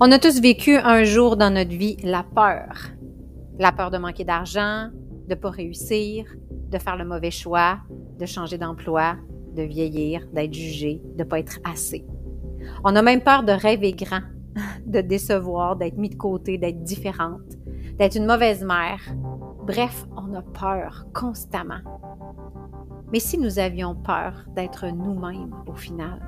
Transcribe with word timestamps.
On 0.00 0.12
a 0.12 0.20
tous 0.20 0.40
vécu 0.40 0.76
un 0.76 1.02
jour 1.02 1.36
dans 1.36 1.52
notre 1.52 1.72
vie 1.74 1.96
la 2.04 2.22
peur. 2.22 2.72
La 3.58 3.72
peur 3.72 3.90
de 3.90 3.98
manquer 3.98 4.22
d'argent, 4.22 4.90
de 5.26 5.34
ne 5.34 5.34
pas 5.34 5.50
réussir, 5.50 6.24
de 6.70 6.78
faire 6.78 6.96
le 6.96 7.04
mauvais 7.04 7.32
choix, 7.32 7.78
de 8.16 8.24
changer 8.24 8.58
d'emploi, 8.58 9.16
de 9.56 9.62
vieillir, 9.64 10.24
d'être 10.32 10.54
jugé, 10.54 11.02
de 11.16 11.24
ne 11.24 11.28
pas 11.28 11.40
être 11.40 11.58
assez. 11.64 12.06
On 12.84 12.94
a 12.94 13.02
même 13.02 13.22
peur 13.22 13.42
de 13.42 13.50
rêver 13.50 13.90
grand, 13.90 14.20
de 14.86 15.00
décevoir, 15.00 15.74
d'être 15.74 15.98
mis 15.98 16.10
de 16.10 16.14
côté, 16.14 16.58
d'être 16.58 16.84
différente, 16.84 17.56
d'être 17.98 18.16
une 18.16 18.26
mauvaise 18.26 18.62
mère. 18.62 19.00
Bref, 19.66 20.06
on 20.16 20.32
a 20.34 20.42
peur 20.42 21.06
constamment. 21.12 21.80
Mais 23.12 23.18
si 23.18 23.36
nous 23.36 23.58
avions 23.58 23.96
peur 23.96 24.44
d'être 24.54 24.86
nous-mêmes 24.86 25.56
au 25.66 25.74
final? 25.74 26.20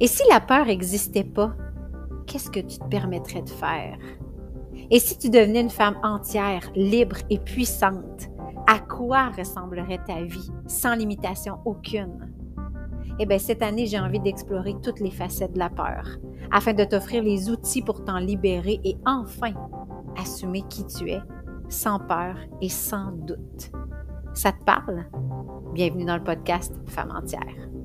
Et 0.00 0.06
si 0.06 0.22
la 0.30 0.40
peur 0.40 0.64
n'existait 0.64 1.22
pas, 1.22 1.54
qu'est-ce 2.26 2.50
que 2.50 2.60
tu 2.60 2.78
te 2.78 2.84
permettrais 2.88 3.42
de 3.42 3.48
faire? 3.48 3.98
Et 4.90 4.98
si 4.98 5.18
tu 5.18 5.30
devenais 5.30 5.62
une 5.62 5.70
femme 5.70 5.98
entière, 6.02 6.70
libre 6.74 7.16
et 7.30 7.38
puissante, 7.38 8.28
à 8.66 8.78
quoi 8.78 9.30
ressemblerait 9.30 10.00
ta 10.06 10.22
vie 10.22 10.50
sans 10.66 10.94
limitation 10.94 11.58
aucune? 11.64 12.32
Eh 13.18 13.26
bien, 13.26 13.38
cette 13.38 13.62
année, 13.62 13.86
j'ai 13.86 13.98
envie 13.98 14.20
d'explorer 14.20 14.74
toutes 14.82 15.00
les 15.00 15.10
facettes 15.10 15.54
de 15.54 15.58
la 15.58 15.70
peur 15.70 16.06
afin 16.52 16.74
de 16.74 16.84
t'offrir 16.84 17.22
les 17.22 17.48
outils 17.50 17.82
pour 17.82 18.04
t'en 18.04 18.18
libérer 18.18 18.80
et 18.84 18.96
enfin 19.06 19.52
assumer 20.18 20.62
qui 20.68 20.84
tu 20.86 21.10
es, 21.10 21.20
sans 21.68 21.98
peur 21.98 22.36
et 22.60 22.68
sans 22.68 23.12
doute. 23.12 23.72
Ça 24.34 24.52
te 24.52 24.62
parle? 24.64 25.06
Bienvenue 25.72 26.04
dans 26.04 26.16
le 26.16 26.24
podcast 26.24 26.74
Femme 26.86 27.10
entière. 27.10 27.75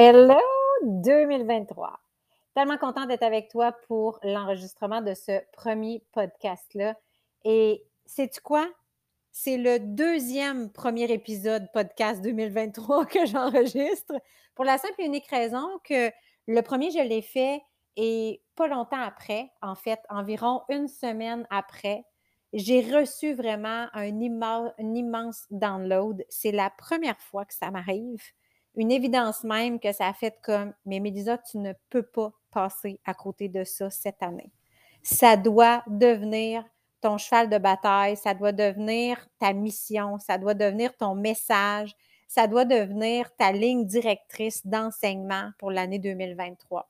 Hello 0.00 0.38
2023. 0.84 1.98
Tellement 2.54 2.78
contente 2.78 3.08
d'être 3.08 3.24
avec 3.24 3.48
toi 3.48 3.72
pour 3.88 4.20
l'enregistrement 4.22 5.00
de 5.02 5.12
ce 5.12 5.40
premier 5.52 6.04
podcast-là. 6.12 6.94
Et 7.44 7.84
sais-tu 8.06 8.40
quoi? 8.40 8.68
C'est 9.32 9.56
le 9.56 9.80
deuxième 9.80 10.70
premier 10.70 11.10
épisode 11.12 11.66
podcast 11.72 12.22
2023 12.22 13.06
que 13.06 13.26
j'enregistre 13.26 14.14
pour 14.54 14.64
la 14.64 14.78
simple 14.78 15.00
et 15.00 15.06
unique 15.06 15.26
raison 15.26 15.66
que 15.82 16.12
le 16.46 16.60
premier, 16.62 16.92
je 16.92 17.00
l'ai 17.00 17.20
fait 17.20 17.60
et 17.96 18.40
pas 18.54 18.68
longtemps 18.68 19.02
après, 19.02 19.50
en 19.62 19.74
fait, 19.74 19.98
environ 20.10 20.62
une 20.68 20.86
semaine 20.86 21.44
après, 21.50 22.04
j'ai 22.52 22.82
reçu 22.82 23.34
vraiment 23.34 23.88
un, 23.92 24.20
immense 24.20 25.46
download. 25.50 26.24
C'est 26.28 26.52
la 26.52 26.70
première 26.70 27.20
fois 27.20 27.44
que 27.44 27.54
ça 27.54 27.72
m'arrive 27.72 28.22
une 28.78 28.92
évidence 28.92 29.42
même 29.42 29.80
que 29.80 29.92
ça 29.92 30.06
a 30.06 30.14
fait 30.14 30.38
comme, 30.40 30.72
mais 30.86 31.00
Mélisa, 31.00 31.36
tu 31.36 31.58
ne 31.58 31.72
peux 31.90 32.04
pas 32.04 32.32
passer 32.52 33.00
à 33.04 33.12
côté 33.12 33.48
de 33.48 33.64
ça 33.64 33.90
cette 33.90 34.22
année. 34.22 34.52
Ça 35.02 35.36
doit 35.36 35.82
devenir 35.88 36.64
ton 37.00 37.18
cheval 37.18 37.50
de 37.50 37.58
bataille, 37.58 38.16
ça 38.16 38.34
doit 38.34 38.52
devenir 38.52 39.26
ta 39.40 39.52
mission, 39.52 40.18
ça 40.18 40.38
doit 40.38 40.54
devenir 40.54 40.96
ton 40.96 41.16
message, 41.16 41.94
ça 42.28 42.46
doit 42.46 42.64
devenir 42.64 43.34
ta 43.36 43.50
ligne 43.50 43.84
directrice 43.84 44.64
d'enseignement 44.64 45.50
pour 45.58 45.72
l'année 45.72 45.98
2023. 45.98 46.88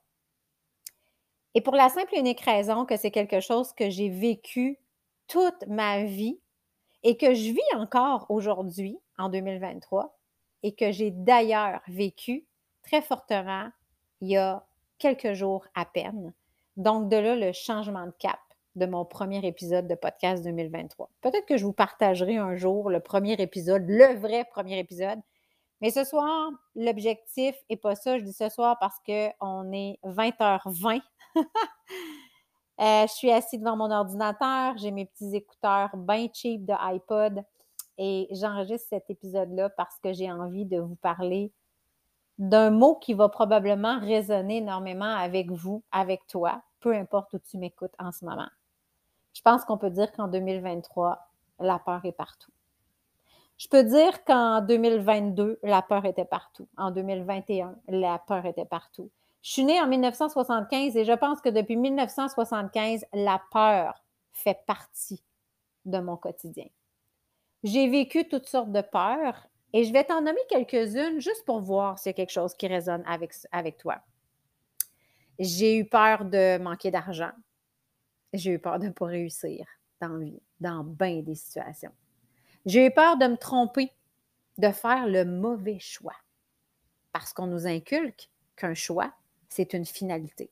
Et 1.54 1.62
pour 1.62 1.74
la 1.74 1.88
simple 1.88 2.14
et 2.14 2.18
unique 2.18 2.42
raison 2.42 2.84
que 2.84 2.98
c'est 2.98 3.10
quelque 3.10 3.40
chose 3.40 3.72
que 3.72 3.88
j'ai 3.88 4.10
vécu 4.10 4.78
toute 5.26 5.66
ma 5.66 6.04
vie 6.04 6.38
et 7.02 7.16
que 7.16 7.32
je 7.32 7.52
vis 7.52 7.76
encore 7.76 8.26
aujourd'hui, 8.28 8.98
en 9.16 9.30
2023, 9.30 10.17
et 10.62 10.74
que 10.74 10.90
j'ai 10.92 11.10
d'ailleurs 11.10 11.80
vécu 11.88 12.46
très 12.82 13.02
fortement 13.02 13.68
il 14.20 14.30
y 14.30 14.36
a 14.36 14.66
quelques 14.98 15.32
jours 15.32 15.66
à 15.74 15.84
peine. 15.84 16.32
Donc, 16.76 17.08
de 17.08 17.16
là, 17.16 17.36
le 17.36 17.52
changement 17.52 18.06
de 18.06 18.14
cap 18.18 18.38
de 18.76 18.86
mon 18.86 19.04
premier 19.04 19.44
épisode 19.46 19.88
de 19.88 19.94
podcast 19.94 20.44
2023. 20.44 21.10
Peut-être 21.20 21.46
que 21.46 21.56
je 21.56 21.64
vous 21.64 21.72
partagerai 21.72 22.36
un 22.36 22.54
jour 22.56 22.90
le 22.90 23.00
premier 23.00 23.34
épisode, 23.34 23.84
le 23.86 24.14
vrai 24.18 24.44
premier 24.44 24.78
épisode. 24.78 25.18
Mais 25.80 25.90
ce 25.90 26.04
soir, 26.04 26.50
l'objectif 26.74 27.54
n'est 27.70 27.76
pas 27.76 27.94
ça. 27.94 28.18
Je 28.18 28.24
dis 28.24 28.32
ce 28.32 28.48
soir 28.48 28.76
parce 28.80 28.98
qu'on 29.04 29.72
est 29.72 29.98
20h20. 30.04 31.00
Euh, 32.80 33.08
je 33.08 33.12
suis 33.12 33.32
assise 33.32 33.58
devant 33.58 33.76
mon 33.76 33.90
ordinateur, 33.90 34.78
j'ai 34.78 34.92
mes 34.92 35.04
petits 35.04 35.34
écouteurs 35.34 35.90
bien 35.96 36.28
cheap 36.32 36.64
de 36.64 36.72
iPod. 36.72 37.42
Et 37.98 38.28
j'enregistre 38.30 38.88
cet 38.88 39.10
épisode-là 39.10 39.70
parce 39.70 39.98
que 39.98 40.12
j'ai 40.12 40.30
envie 40.30 40.64
de 40.64 40.78
vous 40.78 40.94
parler 40.96 41.52
d'un 42.38 42.70
mot 42.70 42.94
qui 42.94 43.14
va 43.14 43.28
probablement 43.28 43.98
résonner 43.98 44.58
énormément 44.58 45.16
avec 45.16 45.50
vous, 45.50 45.82
avec 45.90 46.26
toi, 46.28 46.62
peu 46.80 46.94
importe 46.94 47.32
où 47.34 47.38
tu 47.38 47.58
m'écoutes 47.58 47.94
en 47.98 48.12
ce 48.12 48.24
moment. 48.24 48.48
Je 49.34 49.42
pense 49.42 49.64
qu'on 49.64 49.78
peut 49.78 49.90
dire 49.90 50.12
qu'en 50.12 50.28
2023, 50.28 51.18
la 51.58 51.78
peur 51.80 52.04
est 52.04 52.12
partout. 52.12 52.52
Je 53.58 53.66
peux 53.66 53.82
dire 53.82 54.24
qu'en 54.24 54.60
2022, 54.60 55.58
la 55.64 55.82
peur 55.82 56.04
était 56.04 56.24
partout. 56.24 56.68
En 56.76 56.92
2021, 56.92 57.74
la 57.88 58.18
peur 58.20 58.46
était 58.46 58.64
partout. 58.64 59.10
Je 59.42 59.50
suis 59.52 59.64
née 59.64 59.80
en 59.80 59.88
1975 59.88 60.96
et 60.96 61.04
je 61.04 61.12
pense 61.12 61.40
que 61.40 61.48
depuis 61.48 61.76
1975, 61.76 63.04
la 63.12 63.40
peur 63.50 64.04
fait 64.32 64.64
partie 64.66 65.24
de 65.84 65.98
mon 65.98 66.16
quotidien. 66.16 66.66
J'ai 67.64 67.88
vécu 67.88 68.28
toutes 68.28 68.46
sortes 68.46 68.72
de 68.72 68.80
peurs 68.80 69.48
et 69.72 69.84
je 69.84 69.92
vais 69.92 70.04
t'en 70.04 70.22
nommer 70.22 70.40
quelques-unes 70.48 71.20
juste 71.20 71.44
pour 71.44 71.60
voir 71.60 71.98
s'il 71.98 72.10
y 72.10 72.14
a 72.14 72.14
quelque 72.14 72.32
chose 72.32 72.54
qui 72.54 72.66
résonne 72.66 73.02
avec, 73.06 73.76
toi. 73.78 74.00
J'ai 75.38 75.76
eu 75.78 75.84
peur 75.84 76.24
de 76.24 76.58
manquer 76.58 76.90
d'argent. 76.90 77.32
J'ai 78.32 78.52
eu 78.52 78.58
peur 78.58 78.78
de 78.78 78.86
ne 78.86 78.92
pas 78.92 79.06
réussir 79.06 79.66
dans 80.00 80.18
vie, 80.18 80.40
dans 80.60 80.84
bien 80.84 81.20
des 81.22 81.34
situations. 81.34 81.92
J'ai 82.64 82.86
eu 82.86 82.90
peur 82.90 83.16
de 83.16 83.26
me 83.26 83.36
tromper, 83.36 83.92
de 84.58 84.70
faire 84.70 85.06
le 85.06 85.24
mauvais 85.24 85.78
choix. 85.78 86.16
Parce 87.12 87.32
qu'on 87.32 87.46
nous 87.46 87.66
inculque 87.66 88.30
qu'un 88.56 88.74
choix, 88.74 89.12
c'est 89.48 89.72
une 89.72 89.84
finalité. 89.84 90.50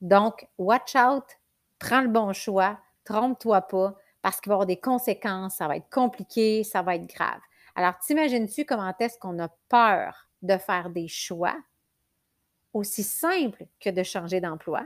Donc, 0.00 0.46
watch 0.58 0.94
out, 0.96 1.24
prends 1.78 2.02
le 2.02 2.08
bon 2.08 2.32
choix, 2.32 2.78
trompe-toi 3.04 3.62
pas, 3.62 3.96
parce 4.26 4.40
qu'il 4.40 4.50
va 4.50 4.54
y 4.54 4.56
avoir 4.56 4.66
des 4.66 4.80
conséquences, 4.80 5.54
ça 5.54 5.68
va 5.68 5.76
être 5.76 5.88
compliqué, 5.88 6.64
ça 6.64 6.82
va 6.82 6.96
être 6.96 7.06
grave. 7.06 7.38
Alors, 7.76 7.96
t'imagines-tu 8.00 8.64
comment 8.64 8.92
est-ce 8.98 9.20
qu'on 9.20 9.38
a 9.38 9.48
peur 9.68 10.28
de 10.42 10.58
faire 10.58 10.90
des 10.90 11.06
choix 11.06 11.56
aussi 12.72 13.04
simples 13.04 13.68
que 13.78 13.88
de 13.88 14.02
changer 14.02 14.40
d'emploi? 14.40 14.84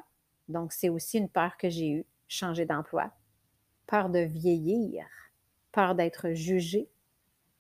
Donc, 0.49 0.75
c'est 0.75 0.91
aussi 0.91 1.17
une 1.17 1.31
peur 1.31 1.57
que 1.57 1.71
j'ai 1.71 1.89
eue, 1.89 2.07
changer 2.29 2.67
d'emploi. 2.67 3.13
Peur 3.87 4.11
de 4.11 4.19
vieillir, 4.19 5.07
peur 5.73 5.95
d'être 5.95 6.33
jugée, 6.35 6.91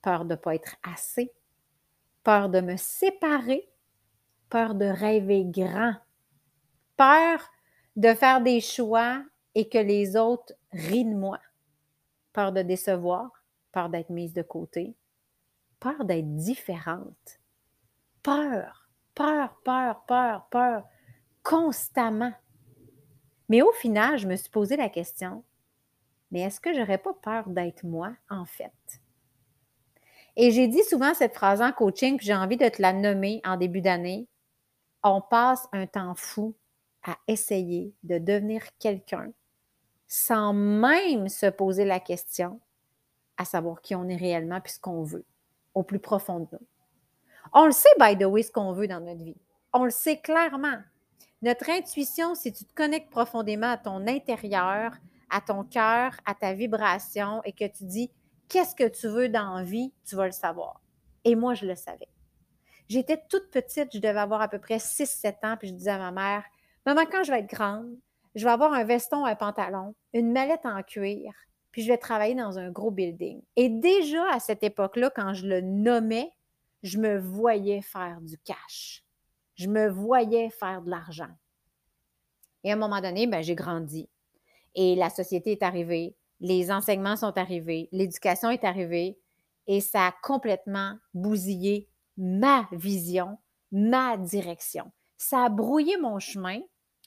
peur 0.02 0.26
de 0.26 0.34
ne 0.34 0.38
pas 0.38 0.56
être 0.56 0.76
assez, 0.82 1.32
peur 2.22 2.50
de 2.50 2.60
me 2.60 2.76
séparer, 2.76 3.70
peur 4.50 4.74
de 4.74 4.84
rêver 4.84 5.46
grand, 5.46 5.94
peur 6.98 7.50
de 7.96 8.12
faire 8.12 8.42
des 8.42 8.60
choix 8.60 9.24
et 9.54 9.70
que 9.70 9.78
les 9.78 10.14
autres 10.14 10.52
rient 10.72 11.06
de 11.06 11.16
moi 11.16 11.40
peur 12.40 12.52
de 12.52 12.62
décevoir, 12.62 13.44
peur 13.70 13.90
d'être 13.90 14.08
mise 14.08 14.32
de 14.32 14.40
côté, 14.40 14.96
peur 15.78 16.06
d'être 16.06 16.36
différente, 16.36 17.38
peur, 18.22 18.88
peur, 19.14 19.60
peur, 19.62 20.06
peur, 20.06 20.46
peur, 20.50 20.88
constamment. 21.42 22.32
Mais 23.50 23.60
au 23.60 23.72
final, 23.72 24.16
je 24.16 24.26
me 24.26 24.36
suis 24.36 24.48
posé 24.48 24.78
la 24.78 24.88
question, 24.88 25.44
mais 26.30 26.40
est-ce 26.40 26.60
que 26.60 26.72
j'aurais 26.72 26.96
pas 26.96 27.12
peur 27.12 27.50
d'être 27.50 27.84
moi, 27.84 28.16
en 28.30 28.46
fait? 28.46 29.02
Et 30.34 30.50
j'ai 30.50 30.66
dit 30.66 30.84
souvent 30.84 31.12
cette 31.12 31.34
phrase 31.34 31.60
en 31.60 31.72
coaching, 31.72 32.16
puis 32.16 32.26
j'ai 32.26 32.34
envie 32.34 32.56
de 32.56 32.70
te 32.70 32.80
la 32.80 32.94
nommer 32.94 33.42
en 33.44 33.58
début 33.58 33.82
d'année. 33.82 34.28
On 35.02 35.20
passe 35.20 35.68
un 35.72 35.86
temps 35.86 36.14
fou 36.14 36.56
à 37.02 37.18
essayer 37.28 37.94
de 38.02 38.16
devenir 38.16 38.62
quelqu'un 38.78 39.30
sans 40.12 40.52
même 40.52 41.28
se 41.28 41.46
poser 41.46 41.84
la 41.84 42.00
question 42.00 42.60
à 43.36 43.44
savoir 43.44 43.80
qui 43.80 43.94
on 43.94 44.08
est 44.08 44.16
réellement 44.16 44.60
puis 44.60 44.72
ce 44.72 44.80
qu'on 44.80 45.04
veut 45.04 45.24
au 45.72 45.84
plus 45.84 46.00
profond 46.00 46.40
de 46.40 46.48
nous. 46.50 46.66
On 47.52 47.64
le 47.64 47.70
sait, 47.70 47.88
by 47.98 48.18
the 48.18 48.24
way, 48.24 48.42
ce 48.42 48.50
qu'on 48.50 48.72
veut 48.72 48.88
dans 48.88 48.98
notre 48.98 49.22
vie. 49.22 49.40
On 49.72 49.84
le 49.84 49.90
sait 49.90 50.18
clairement. 50.18 50.78
Notre 51.42 51.70
intuition, 51.70 52.34
si 52.34 52.52
tu 52.52 52.64
te 52.64 52.74
connectes 52.74 53.08
profondément 53.08 53.70
à 53.70 53.78
ton 53.78 54.04
intérieur, 54.08 54.96
à 55.30 55.40
ton 55.40 55.62
cœur, 55.62 56.16
à 56.26 56.34
ta 56.34 56.54
vibration 56.54 57.40
et 57.44 57.52
que 57.52 57.66
tu 57.68 57.84
dis 57.84 58.10
qu'est-ce 58.48 58.74
que 58.74 58.88
tu 58.88 59.06
veux 59.06 59.28
dans 59.28 59.54
la 59.54 59.62
vie, 59.62 59.92
tu 60.04 60.16
vas 60.16 60.26
le 60.26 60.32
savoir. 60.32 60.82
Et 61.24 61.36
moi, 61.36 61.54
je 61.54 61.66
le 61.66 61.76
savais. 61.76 62.08
J'étais 62.88 63.22
toute 63.28 63.48
petite, 63.52 63.90
je 63.94 64.00
devais 64.00 64.18
avoir 64.18 64.42
à 64.42 64.48
peu 64.48 64.58
près 64.58 64.78
6-7 64.78 65.46
ans, 65.46 65.56
puis 65.56 65.68
je 65.68 65.74
disais 65.74 65.90
à 65.90 65.98
ma 65.98 66.10
mère, 66.10 66.42
Maman, 66.84 67.02
quand 67.10 67.22
je 67.22 67.30
vais 67.30 67.40
être 67.40 67.54
grande, 67.54 67.94
je 68.34 68.44
vais 68.44 68.50
avoir 68.50 68.72
un 68.72 68.84
veston, 68.84 69.24
un 69.24 69.34
pantalon, 69.34 69.94
une 70.12 70.32
mallette 70.32 70.64
en 70.64 70.82
cuir, 70.82 71.32
puis 71.72 71.82
je 71.82 71.88
vais 71.88 71.98
travailler 71.98 72.34
dans 72.34 72.58
un 72.58 72.70
gros 72.70 72.90
building. 72.90 73.42
Et 73.56 73.68
déjà 73.68 74.24
à 74.32 74.40
cette 74.40 74.62
époque-là, 74.62 75.10
quand 75.10 75.34
je 75.34 75.46
le 75.46 75.60
nommais, 75.60 76.32
je 76.82 76.98
me 76.98 77.18
voyais 77.18 77.82
faire 77.82 78.20
du 78.20 78.38
cash. 78.38 79.04
Je 79.54 79.68
me 79.68 79.88
voyais 79.88 80.50
faire 80.50 80.82
de 80.82 80.90
l'argent. 80.90 81.30
Et 82.64 82.70
à 82.70 82.74
un 82.74 82.78
moment 82.78 83.00
donné, 83.00 83.26
ben, 83.26 83.42
j'ai 83.42 83.54
grandi. 83.54 84.08
Et 84.74 84.94
la 84.94 85.10
société 85.10 85.52
est 85.52 85.62
arrivée, 85.62 86.16
les 86.40 86.70
enseignements 86.70 87.16
sont 87.16 87.36
arrivés, 87.36 87.88
l'éducation 87.92 88.50
est 88.50 88.64
arrivée, 88.64 89.18
et 89.66 89.80
ça 89.80 90.06
a 90.06 90.14
complètement 90.22 90.96
bousillé 91.14 91.88
ma 92.16 92.68
vision, 92.72 93.38
ma 93.72 94.16
direction. 94.16 94.90
Ça 95.16 95.44
a 95.44 95.48
brouillé 95.48 95.96
mon 95.98 96.18
chemin 96.18 96.60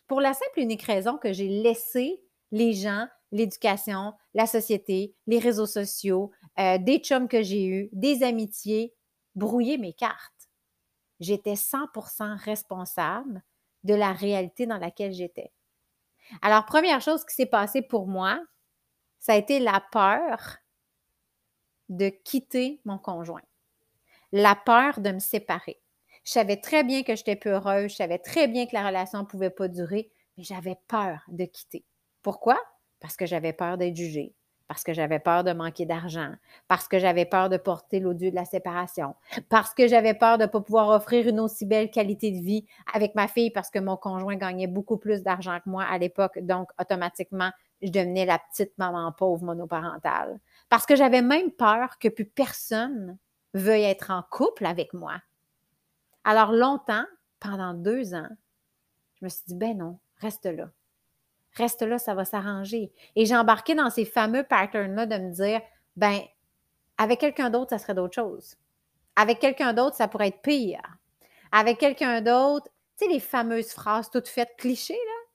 pour 0.08 0.22
la 0.22 0.34
simple 0.34 0.60
et 0.60 0.64
unique 0.64 0.84
raison 0.84 1.18
que 1.18 1.34
j'ai 1.34 1.48
laissé 1.48 2.22
les 2.52 2.74
gens, 2.74 3.08
l'éducation, 3.32 4.14
la 4.34 4.46
société, 4.46 5.16
les 5.28 5.40
réseaux 5.40 5.66
sociaux, 5.66 6.32
euh, 6.60 6.78
des 6.78 7.00
chums 7.00 7.28
que 7.28 7.42
j'ai 7.42 7.66
eus, 7.66 7.90
des 7.94 8.24
amitiés, 8.24 8.94
brouiller 9.36 9.78
mes 9.78 9.94
cartes. 9.94 10.50
J'étais 11.20 11.56
100% 11.56 12.38
responsable 12.38 13.44
de 13.84 13.94
la 13.94 14.14
réalité 14.14 14.66
dans 14.66 14.78
laquelle 14.78 15.14
j'étais. 15.14 15.52
Alors, 16.42 16.66
première 16.66 17.02
chose 17.02 17.26
qui 17.26 17.36
s'est 17.36 17.46
passée 17.46 17.82
pour 17.82 18.08
moi, 18.08 18.42
ça 19.20 19.34
a 19.34 19.38
été 19.38 19.60
la 19.60 19.84
peur 19.92 20.58
de 21.90 22.10
quitter 22.10 22.82
mon 22.86 22.98
conjoint, 22.98 23.44
la 24.32 24.56
peur 24.56 25.00
de 25.00 25.12
me 25.12 25.20
séparer. 25.20 25.83
Je 26.26 26.32
savais 26.32 26.58
très 26.58 26.84
bien 26.84 27.04
que 27.04 27.16
j'étais 27.16 27.36
peu 27.36 27.50
heureuse, 27.50 27.92
je 27.92 27.96
savais 27.96 28.18
très 28.18 28.48
bien 28.48 28.66
que 28.66 28.74
la 28.74 28.88
relation 28.88 29.20
ne 29.20 29.26
pouvait 29.26 29.50
pas 29.50 29.68
durer, 29.68 30.10
mais 30.38 30.44
j'avais 30.44 30.78
peur 30.88 31.22
de 31.28 31.46
quitter. 31.46 31.86
Pourquoi? 32.22 32.58
Parce 33.02 33.18
que 33.18 33.26
j'avais 33.26 33.52
peur 33.52 33.78
d'être 33.78 33.96
jugée, 33.96 34.34
parce 34.70 34.86
que 34.86 34.94
j'avais 34.94 35.20
peur 35.20 35.44
de 35.44 35.52
manquer 35.52 35.86
d'argent, 35.86 36.32
parce 36.70 36.88
que 36.88 36.98
j'avais 36.98 37.26
peur 37.26 37.50
de 37.50 37.58
porter 37.58 38.00
l'odieux 38.00 38.32
de 38.32 38.36
la 38.36 38.46
séparation, 38.46 39.16
parce 39.50 39.74
que 39.74 39.88
j'avais 39.90 40.14
peur 40.14 40.38
de 40.38 40.44
ne 40.44 40.48
pas 40.48 40.62
pouvoir 40.62 40.88
offrir 40.90 41.28
une 41.28 41.42
aussi 41.42 41.66
belle 41.66 41.92
qualité 41.92 42.32
de 42.32 42.42
vie 42.42 42.66
avec 42.94 43.16
ma 43.16 43.28
fille 43.28 43.52
parce 43.52 43.70
que 43.70 43.80
mon 43.80 43.98
conjoint 43.98 44.38
gagnait 44.38 44.68
beaucoup 44.68 44.98
plus 44.98 45.24
d'argent 45.24 45.60
que 45.60 45.70
moi 45.70 45.84
à 45.84 45.98
l'époque. 45.98 46.40
Donc, 46.40 46.70
automatiquement, 46.80 47.52
je 47.82 47.92
devenais 47.92 48.26
la 48.26 48.40
petite 48.40 48.78
maman 48.78 49.12
pauvre 49.12 49.44
monoparentale. 49.44 50.40
Parce 50.70 50.86
que 50.86 50.96
j'avais 50.96 51.22
même 51.22 51.52
peur 51.52 52.00
que 52.00 52.08
plus 52.08 52.26
personne 52.26 53.18
veuille 53.54 53.84
être 53.84 54.10
en 54.10 54.24
couple 54.32 54.66
avec 54.66 54.94
moi. 54.94 55.16
Alors, 56.24 56.52
longtemps, 56.52 57.06
pendant 57.40 57.74
deux 57.74 58.14
ans, 58.14 58.30
je 59.16 59.26
me 59.26 59.30
suis 59.30 59.44
dit, 59.48 59.56
ben 59.56 59.78
non, 59.78 60.00
reste 60.18 60.46
là 60.46 60.70
reste 61.56 61.82
là, 61.82 61.98
ça 62.00 62.14
va 62.14 62.26
s'arranger. 62.26 62.92
Et 63.16 63.26
j'ai 63.26 63.36
embarqué 63.36 63.76
dans 63.76 63.90
ces 63.90 64.06
fameux 64.06 64.44
patterns-là 64.44 65.06
de 65.06 65.18
me 65.18 65.32
dire, 65.32 65.62
ben, 65.96 66.20
avec 66.98 67.20
quelqu'un 67.20 67.50
d'autre, 67.50 67.72
ça 67.72 67.80
serait 67.80 67.94
d'autres 67.94 68.16
choses. 68.16 68.56
Avec 69.16 69.40
quelqu'un 69.40 69.74
d'autre, 69.74 69.96
ça 69.96 70.08
pourrait 70.08 70.30
être 70.30 70.42
pire. 70.42 70.82
Avec 71.52 71.78
quelqu'un 71.78 72.22
d'autre, 72.22 72.68
tu 72.98 73.06
sais, 73.06 73.12
les 73.12 73.20
fameuses 73.20 73.72
phrases 73.72 74.10
toutes 74.10 74.28
faites 74.28 74.56
clichés, 74.58 74.94
là? 74.94 75.30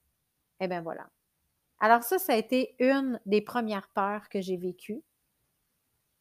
Eh 0.61 0.67
bien, 0.67 0.81
voilà. 0.81 1.09
Alors, 1.79 2.03
ça, 2.03 2.19
ça 2.19 2.33
a 2.33 2.35
été 2.35 2.75
une 2.79 3.19
des 3.25 3.41
premières 3.41 3.87
peurs 3.89 4.27
que 4.27 4.41
j'ai 4.41 4.57
vécues 4.57 5.01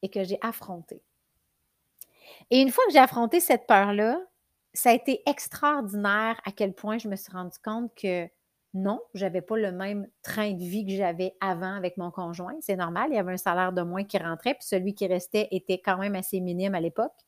et 0.03 0.09
que 0.09 0.23
j'ai 0.23 0.38
affrontées. 0.41 1.03
Et 2.50 2.61
une 2.61 2.70
fois 2.70 2.85
que 2.87 2.93
j'ai 2.93 3.00
affronté 3.00 3.41
cette 3.41 3.67
peur-là, 3.67 4.20
ça 4.78 4.90
a 4.90 4.92
été 4.92 5.22
extraordinaire 5.26 6.40
à 6.44 6.52
quel 6.52 6.72
point 6.72 6.98
je 6.98 7.08
me 7.08 7.16
suis 7.16 7.32
rendu 7.32 7.58
compte 7.64 7.92
que 7.96 8.28
non, 8.75 9.00
je 9.12 9.25
n'avais 9.25 9.40
pas 9.40 9.56
le 9.56 9.72
même 9.72 10.06
train 10.22 10.52
de 10.52 10.62
vie 10.62 10.86
que 10.86 10.92
j'avais 10.92 11.34
avant 11.40 11.75
avec 11.75 11.96
mon 11.96 12.12
conjoint. 12.12 12.54
C'est 12.60 12.76
normal, 12.76 13.08
il 13.10 13.16
y 13.16 13.19
avait 13.19 13.32
un 13.32 13.38
salaire 13.38 13.72
de 13.72 13.82
moins 13.82 14.04
qui 14.04 14.19
rentrait, 14.19 14.54
puis 14.54 14.69
celui 14.69 14.94
qui 14.94 15.08
restait 15.08 15.48
était 15.50 15.80
quand 15.80 15.98
même 15.98 16.14
assez 16.14 16.38
minime 16.38 16.76
à 16.76 16.80
l'époque. 16.80 17.26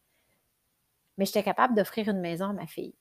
Mais 1.19 1.25
j'étais 1.25 1.43
capable 1.43 1.75
d'offrir 1.75 2.09
une 2.09 2.21
maison 2.21 2.51
à 2.51 2.53
ma 2.53 2.69
fille. 2.69 2.95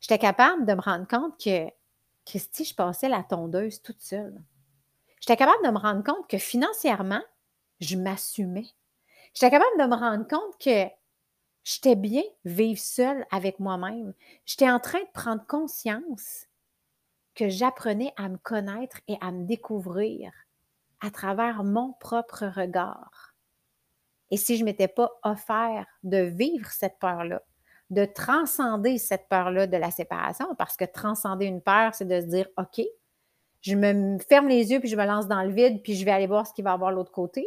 J'étais 0.00 0.18
capable 0.18 0.64
de 0.64 0.72
me 0.72 0.80
rendre 0.80 1.06
compte 1.06 1.38
que, 1.38 1.68
Christy, 2.24 2.64
je 2.64 2.74
passais 2.74 3.10
la 3.10 3.22
tondeuse 3.22 3.82
toute 3.82 4.00
seule. 4.00 4.42
J'étais 5.20 5.36
capable 5.36 5.62
de 5.62 5.72
me 5.72 5.78
rendre 5.78 6.02
compte 6.02 6.26
que 6.26 6.38
financièrement, 6.38 7.22
je 7.80 7.96
m'assumais. 7.96 8.68
J'étais 9.34 9.50
capable 9.50 9.78
de 9.78 9.84
me 9.84 9.94
rendre 9.94 10.26
compte 10.26 10.58
que 10.58 10.88
j'étais 11.66 11.96
bien 11.96 12.22
vivre 12.44 12.78
seule 12.78 13.26
avec 13.32 13.58
moi-même. 13.58 14.14
J'étais 14.44 14.70
en 14.70 14.78
train 14.78 15.00
de 15.00 15.10
prendre 15.12 15.44
conscience 15.46 16.46
que 17.34 17.48
j'apprenais 17.48 18.12
à 18.16 18.28
me 18.28 18.38
connaître 18.38 19.00
et 19.08 19.16
à 19.20 19.32
me 19.32 19.44
découvrir 19.44 20.32
à 21.00 21.10
travers 21.10 21.64
mon 21.64 21.92
propre 21.94 22.46
regard. 22.46 23.34
Et 24.30 24.36
si 24.36 24.56
je 24.56 24.60
ne 24.60 24.66
m'étais 24.66 24.88
pas 24.88 25.10
offert 25.24 25.86
de 26.04 26.18
vivre 26.18 26.70
cette 26.70 27.00
peur-là, 27.00 27.42
de 27.90 28.04
transcender 28.04 28.96
cette 28.98 29.28
peur-là 29.28 29.66
de 29.66 29.76
la 29.76 29.90
séparation, 29.90 30.54
parce 30.54 30.76
que 30.76 30.84
transcender 30.84 31.46
une 31.46 31.60
peur, 31.60 31.94
c'est 31.94 32.06
de 32.06 32.20
se 32.20 32.26
dire, 32.26 32.48
OK, 32.58 32.80
je 33.60 33.74
me 33.74 34.18
ferme 34.20 34.48
les 34.48 34.70
yeux, 34.70 34.78
puis 34.78 34.88
je 34.88 34.96
me 34.96 35.04
lance 35.04 35.26
dans 35.26 35.42
le 35.42 35.52
vide, 35.52 35.82
puis 35.82 35.96
je 35.96 36.04
vais 36.04 36.12
aller 36.12 36.26
voir 36.28 36.46
ce 36.46 36.54
qu'il 36.54 36.64
va 36.64 36.70
y 36.70 36.74
avoir 36.74 36.92
l'autre 36.92 37.12
côté. 37.12 37.44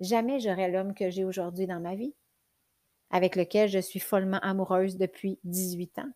Jamais 0.00 0.40
j'aurais 0.40 0.68
l'homme 0.68 0.94
que 0.94 1.10
j'ai 1.10 1.24
aujourd'hui 1.24 1.66
dans 1.68 1.80
ma 1.80 1.94
vie, 1.94 2.14
avec 3.10 3.36
lequel 3.36 3.68
je 3.68 3.78
suis 3.78 4.00
follement 4.00 4.40
amoureuse 4.40 4.96
depuis 4.96 5.38
18 5.44 5.98
ans. 5.98 6.12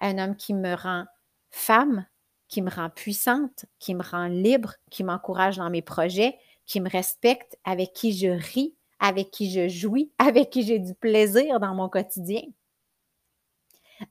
Un 0.00 0.18
homme 0.18 0.36
qui 0.36 0.54
me 0.54 0.74
rend 0.74 1.04
femme 1.50 2.06
qui 2.50 2.62
me 2.62 2.70
rend 2.70 2.90
puissante, 2.90 3.64
qui 3.78 3.94
me 3.94 4.02
rend 4.02 4.26
libre, 4.26 4.74
qui 4.90 5.04
m'encourage 5.04 5.56
dans 5.56 5.70
mes 5.70 5.82
projets, 5.82 6.36
qui 6.66 6.80
me 6.80 6.90
respecte, 6.90 7.56
avec 7.64 7.92
qui 7.92 8.12
je 8.12 8.28
ris, 8.28 8.76
avec 8.98 9.30
qui 9.30 9.50
je 9.50 9.68
jouis, 9.68 10.12
avec 10.18 10.50
qui 10.50 10.64
j'ai 10.64 10.80
du 10.80 10.94
plaisir 10.94 11.60
dans 11.60 11.74
mon 11.74 11.88
quotidien. 11.88 12.42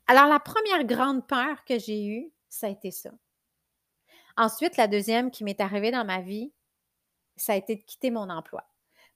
Alors, 0.08 0.28
la 0.28 0.40
première 0.40 0.86
grande 0.86 1.28
peur 1.28 1.66
que 1.66 1.78
j'ai 1.78 2.06
eue, 2.06 2.32
ça 2.48 2.68
a 2.68 2.70
été 2.70 2.92
ça. 2.92 3.12
Ensuite, 4.38 4.78
la 4.78 4.88
deuxième 4.88 5.32
qui 5.32 5.44
m'est 5.44 5.60
arrivée 5.60 5.92
dans 5.92 6.06
ma 6.06 6.22
vie, 6.22 6.54
ça 7.36 7.54
a 7.54 7.56
été 7.58 7.76
de 7.76 7.82
quitter 7.82 8.10
mon 8.10 8.30
emploi. 8.30 8.69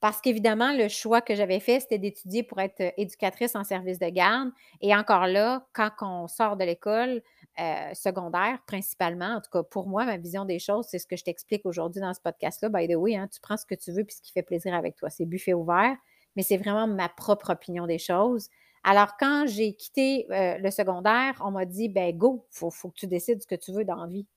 Parce 0.03 0.19
qu'évidemment, 0.19 0.73
le 0.73 0.89
choix 0.89 1.21
que 1.21 1.33
j'avais 1.33 1.61
fait, 1.61 1.79
c'était 1.79 1.97
d'étudier 1.97 2.43
pour 2.43 2.59
être 2.59 2.91
éducatrice 2.97 3.55
en 3.55 3.63
service 3.63 3.99
de 3.99 4.09
garde. 4.09 4.49
Et 4.81 4.93
encore 4.93 5.27
là, 5.27 5.65
quand 5.71 5.91
on 6.01 6.27
sort 6.27 6.57
de 6.57 6.65
l'école, 6.65 7.21
euh, 7.57 7.93
secondaire 7.93 8.59
principalement. 8.67 9.35
En 9.35 9.39
tout 9.39 9.49
cas, 9.49 9.63
pour 9.63 9.87
moi, 9.87 10.03
ma 10.03 10.17
vision 10.17 10.43
des 10.43 10.59
choses, 10.59 10.87
c'est 10.89 10.99
ce 10.99 11.07
que 11.07 11.15
je 11.15 11.23
t'explique 11.23 11.65
aujourd'hui 11.65 12.01
dans 12.01 12.13
ce 12.13 12.19
podcast-là. 12.19 12.67
By 12.67 12.89
the 12.89 12.97
way, 12.97 13.15
hein, 13.15 13.29
tu 13.31 13.39
prends 13.39 13.55
ce 13.55 13.65
que 13.65 13.75
tu 13.75 13.93
veux 13.93 14.03
puis 14.03 14.17
ce 14.17 14.21
qui 14.21 14.33
fait 14.33 14.43
plaisir 14.43 14.73
avec 14.73 14.97
toi. 14.97 15.09
C'est 15.09 15.23
buffet 15.23 15.53
ouvert, 15.53 15.95
mais 16.35 16.43
c'est 16.43 16.57
vraiment 16.57 16.85
ma 16.85 17.07
propre 17.07 17.51
opinion 17.51 17.87
des 17.87 17.97
choses. 17.97 18.49
Alors, 18.83 19.15
quand 19.17 19.45
j'ai 19.47 19.73
quitté 19.73 20.27
euh, 20.31 20.57
le 20.57 20.69
secondaire, 20.69 21.41
on 21.45 21.51
m'a 21.51 21.63
dit, 21.63 21.87
ben 21.87 22.11
go, 22.11 22.45
il 22.51 22.57
faut, 22.57 22.71
faut, 22.71 22.89
que 22.89 22.97
tu 22.97 23.07
décides 23.07 23.41
ce 23.41 23.47
que 23.47 23.55
tu 23.55 23.71
veux 23.71 23.85
dans 23.85 24.03
la 24.03 24.07
vie. 24.07 24.27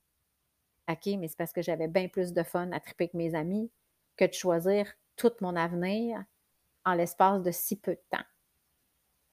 OK, 0.89 1.07
mais 1.19 1.27
c'est 1.27 1.37
parce 1.37 1.53
que 1.53 1.61
j'avais 1.61 1.89
bien 1.89 2.07
plus 2.07 2.33
de 2.33 2.45
fun 2.45 2.71
à 2.71 2.79
triper 2.79 3.07
avec 3.07 3.15
mes 3.15 3.35
amis 3.35 3.69
que 4.17 4.27
de 4.27 4.33
choisir 4.33 4.87
tout 5.17 5.33
mon 5.41 5.57
avenir 5.57 6.23
en 6.85 6.95
l'espace 6.95 7.43
de 7.43 7.51
si 7.51 7.77
peu 7.77 7.93
de 7.93 8.03
temps. 8.11 8.25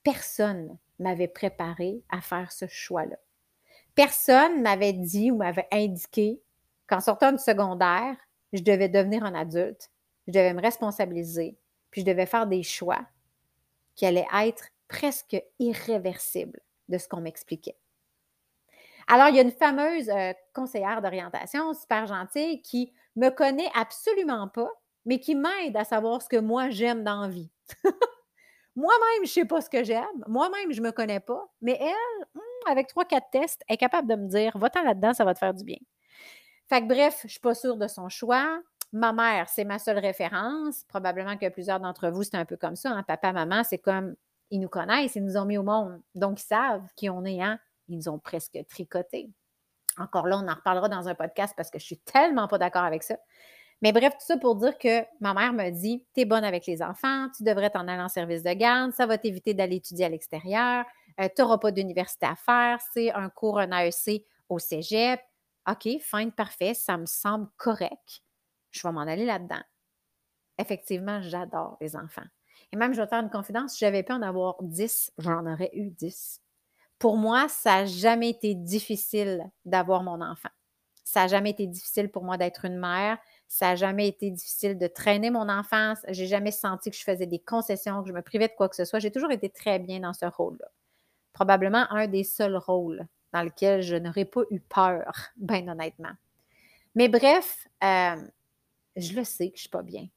Personne 0.03 0.77
m'avait 0.99 1.27
préparé 1.27 2.03
à 2.09 2.21
faire 2.21 2.51
ce 2.51 2.67
choix-là 2.67 3.17
personne 3.95 4.61
m'avait 4.61 4.93
dit 4.93 5.31
ou 5.31 5.37
m'avait 5.37 5.67
indiqué 5.71 6.41
qu'en 6.87 6.99
sortant 6.99 7.31
du 7.31 7.37
secondaire, 7.37 8.15
je 8.51 8.61
devais 8.61 8.89
devenir 8.89 9.23
un 9.23 9.33
adulte, 9.33 9.89
je 10.27 10.33
devais 10.33 10.53
me 10.53 10.61
responsabiliser, 10.61 11.57
puis 11.91 12.01
je 12.01 12.05
devais 12.05 12.25
faire 12.25 12.47
des 12.47 12.63
choix 12.63 13.05
qui 13.95 14.05
allaient 14.05 14.27
être 14.33 14.69
presque 14.87 15.41
irréversibles 15.59 16.59
de 16.89 16.97
ce 16.97 17.07
qu'on 17.07 17.21
m'expliquait. 17.21 17.77
Alors, 19.07 19.27
il 19.29 19.35
y 19.35 19.39
a 19.39 19.43
une 19.43 19.51
fameuse 19.51 20.09
euh, 20.09 20.33
conseillère 20.53 21.01
d'orientation 21.01 21.73
super 21.73 22.07
gentille 22.07 22.61
qui 22.61 22.93
me 23.15 23.29
connaît 23.29 23.69
absolument 23.75 24.47
pas, 24.47 24.71
mais 25.05 25.19
qui 25.19 25.35
m'aide 25.35 25.75
à 25.75 25.83
savoir 25.83 26.21
ce 26.21 26.29
que 26.29 26.37
moi 26.37 26.69
j'aime 26.69 27.03
dans 27.03 27.27
vie. 27.27 27.49
Moi-même, 28.75 29.17
je 29.17 29.21
ne 29.21 29.27
sais 29.27 29.45
pas 29.45 29.61
ce 29.61 29.69
que 29.69 29.83
j'aime. 29.83 30.23
Moi-même, 30.27 30.71
je 30.71 30.81
ne 30.81 30.87
me 30.87 30.91
connais 30.91 31.19
pas. 31.19 31.47
Mais 31.61 31.77
elle, 31.79 32.25
hmm, 32.33 32.71
avec 32.71 32.87
trois, 32.87 33.05
quatre 33.05 33.29
tests, 33.31 33.61
est 33.69 33.77
capable 33.77 34.09
de 34.09 34.15
me 34.15 34.27
dire 34.27 34.57
va-t'en 34.57 34.83
là-dedans, 34.83 35.13
ça 35.13 35.25
va 35.25 35.33
te 35.33 35.39
faire 35.39 35.53
du 35.53 35.63
bien. 35.63 35.77
Fait 36.69 36.81
bref, 36.81 37.19
je 37.21 37.27
ne 37.27 37.31
suis 37.31 37.39
pas 37.39 37.53
sûre 37.53 37.77
de 37.77 37.87
son 37.87 38.09
choix. 38.09 38.61
Ma 38.91 39.11
mère, 39.13 39.47
c'est 39.49 39.63
ma 39.63 39.79
seule 39.79 39.99
référence. 39.99 40.83
Probablement 40.87 41.37
que 41.37 41.49
plusieurs 41.49 41.79
d'entre 41.79 42.09
vous, 42.09 42.23
c'est 42.23 42.35
un 42.35 42.45
peu 42.45 42.57
comme 42.57 42.75
ça. 42.75 42.91
Hein. 42.91 43.03
Papa, 43.03 43.31
maman, 43.31 43.63
c'est 43.63 43.77
comme 43.77 44.15
ils 44.49 44.59
nous 44.59 44.69
connaissent, 44.69 45.15
ils 45.15 45.23
nous 45.23 45.37
ont 45.37 45.45
mis 45.45 45.57
au 45.57 45.63
monde. 45.63 46.01
Donc, 46.15 46.39
ils 46.39 46.45
savent 46.45 46.83
qui 46.95 47.09
on 47.09 47.25
est. 47.25 47.41
Hein? 47.41 47.59
Ils 47.87 47.97
nous 47.97 48.09
ont 48.09 48.19
presque 48.19 48.57
tricoté. 48.69 49.29
Encore 49.97 50.27
là, 50.27 50.39
on 50.43 50.47
en 50.47 50.53
reparlera 50.53 50.89
dans 50.89 51.07
un 51.07 51.15
podcast 51.15 51.53
parce 51.55 51.69
que 51.69 51.79
je 51.79 51.85
suis 51.85 51.99
tellement 51.99 52.47
pas 52.47 52.57
d'accord 52.57 52.83
avec 52.83 53.03
ça. 53.03 53.17
Mais 53.81 53.91
bref, 53.91 54.13
tout 54.13 54.25
ça 54.25 54.37
pour 54.37 54.55
dire 54.55 54.77
que 54.77 55.03
ma 55.19 55.33
mère 55.33 55.53
me 55.53 55.69
dit 55.69 56.05
Tu 56.13 56.21
es 56.21 56.25
bonne 56.25 56.43
avec 56.43 56.65
les 56.65 56.81
enfants, 56.81 57.27
tu 57.35 57.43
devrais 57.43 57.69
t'en 57.69 57.87
aller 57.87 58.01
en 58.01 58.09
service 58.09 58.43
de 58.43 58.53
garde, 58.53 58.93
ça 58.93 59.05
va 59.05 59.17
t'éviter 59.17 59.53
d'aller 59.53 59.77
étudier 59.77 60.05
à 60.05 60.09
l'extérieur, 60.09 60.85
euh, 61.19 61.27
tu 61.35 61.41
n'auras 61.41 61.57
pas 61.57 61.71
d'université 61.71 62.25
à 62.25 62.35
faire, 62.35 62.79
c'est 62.93 63.11
un 63.11 63.29
cours, 63.29 63.59
un 63.59 63.71
AEC 63.71 64.25
au 64.49 64.59
cégep. 64.59 65.19
OK, 65.69 65.87
fine, 66.01 66.31
parfait, 66.31 66.73
ça 66.73 66.97
me 66.97 67.05
semble 67.05 67.47
correct. 67.57 68.21
Je 68.71 68.85
vais 68.85 68.91
m'en 68.91 69.01
aller 69.01 69.25
là-dedans. 69.25 69.61
Effectivement, 70.57 71.21
j'adore 71.21 71.77
les 71.79 71.95
enfants. 71.95 72.25
Et 72.71 72.75
même, 72.75 72.93
je 72.93 72.99
vais 72.99 73.05
te 73.05 73.09
faire 73.09 73.23
une 73.23 73.29
confidence, 73.29 73.73
si 73.73 73.79
j'avais 73.79 74.03
pu 74.03 74.13
en 74.13 74.21
avoir 74.21 74.55
10, 74.61 75.13
j'en 75.19 75.45
aurais 75.45 75.69
eu 75.73 75.89
10. 75.89 76.41
Pour 76.99 77.17
moi, 77.17 77.47
ça 77.49 77.81
n'a 77.81 77.85
jamais 77.85 78.29
été 78.29 78.55
difficile 78.55 79.43
d'avoir 79.65 80.03
mon 80.03 80.21
enfant. 80.21 80.49
Ça 81.03 81.21
n'a 81.21 81.27
jamais 81.27 81.51
été 81.51 81.67
difficile 81.67 82.09
pour 82.09 82.23
moi 82.23 82.37
d'être 82.37 82.65
une 82.65 82.79
mère. 82.79 83.17
Ça 83.47 83.67
n'a 83.67 83.75
jamais 83.75 84.07
été 84.07 84.31
difficile 84.31 84.77
de 84.77 84.87
traîner 84.87 85.29
mon 85.29 85.47
enfance. 85.49 85.99
J'ai 86.09 86.25
jamais 86.25 86.51
senti 86.51 86.89
que 86.89 86.97
je 86.97 87.03
faisais 87.03 87.27
des 87.27 87.39
concessions, 87.39 88.01
que 88.01 88.09
je 88.09 88.13
me 88.13 88.21
privais 88.21 88.47
de 88.47 88.53
quoi 88.53 88.67
que 88.69 88.75
ce 88.75 88.85
soit. 88.85 88.99
J'ai 88.99 89.11
toujours 89.11 89.31
été 89.31 89.49
très 89.49 89.79
bien 89.79 89.99
dans 89.99 90.13
ce 90.13 90.25
rôle-là. 90.25 90.67
Probablement 91.33 91.85
un 91.91 92.07
des 92.07 92.23
seuls 92.23 92.57
rôles 92.57 93.07
dans 93.31 93.43
lequel 93.43 93.81
je 93.81 93.95
n'aurais 93.95 94.25
pas 94.25 94.41
eu 94.51 94.59
peur, 94.59 95.11
bien 95.37 95.67
honnêtement. 95.67 96.13
Mais 96.95 97.09
bref, 97.09 97.67
euh, 97.83 98.15
je 98.95 99.13
le 99.13 99.23
sais 99.23 99.49
que 99.49 99.57
je 99.57 99.61
ne 99.61 99.61
suis 99.61 99.69
pas 99.69 99.81
bien. 99.81 100.03
Tu 100.03 100.09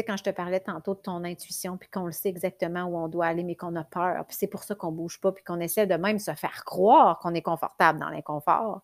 sais, 0.00 0.04
quand 0.04 0.16
je 0.16 0.24
te 0.24 0.30
parlais 0.30 0.60
tantôt 0.60 0.94
de 0.94 1.00
ton 1.00 1.24
intuition, 1.24 1.76
puis 1.76 1.88
qu'on 1.88 2.06
le 2.06 2.12
sait 2.12 2.28
exactement 2.28 2.84
où 2.84 2.96
on 2.96 3.08
doit 3.08 3.26
aller, 3.26 3.42
mais 3.42 3.56
qu'on 3.56 3.74
a 3.74 3.84
peur, 3.84 4.24
puis 4.26 4.36
c'est 4.38 4.46
pour 4.46 4.62
ça 4.62 4.74
qu'on 4.74 4.92
ne 4.92 4.96
bouge 4.96 5.20
pas, 5.20 5.32
puis 5.32 5.42
qu'on 5.42 5.60
essaie 5.60 5.86
de 5.86 5.94
même 5.94 6.18
se 6.18 6.34
faire 6.34 6.64
croire 6.64 7.18
qu'on 7.18 7.34
est 7.34 7.42
confortable 7.42 7.98
dans 7.98 8.10
l'inconfort, 8.10 8.82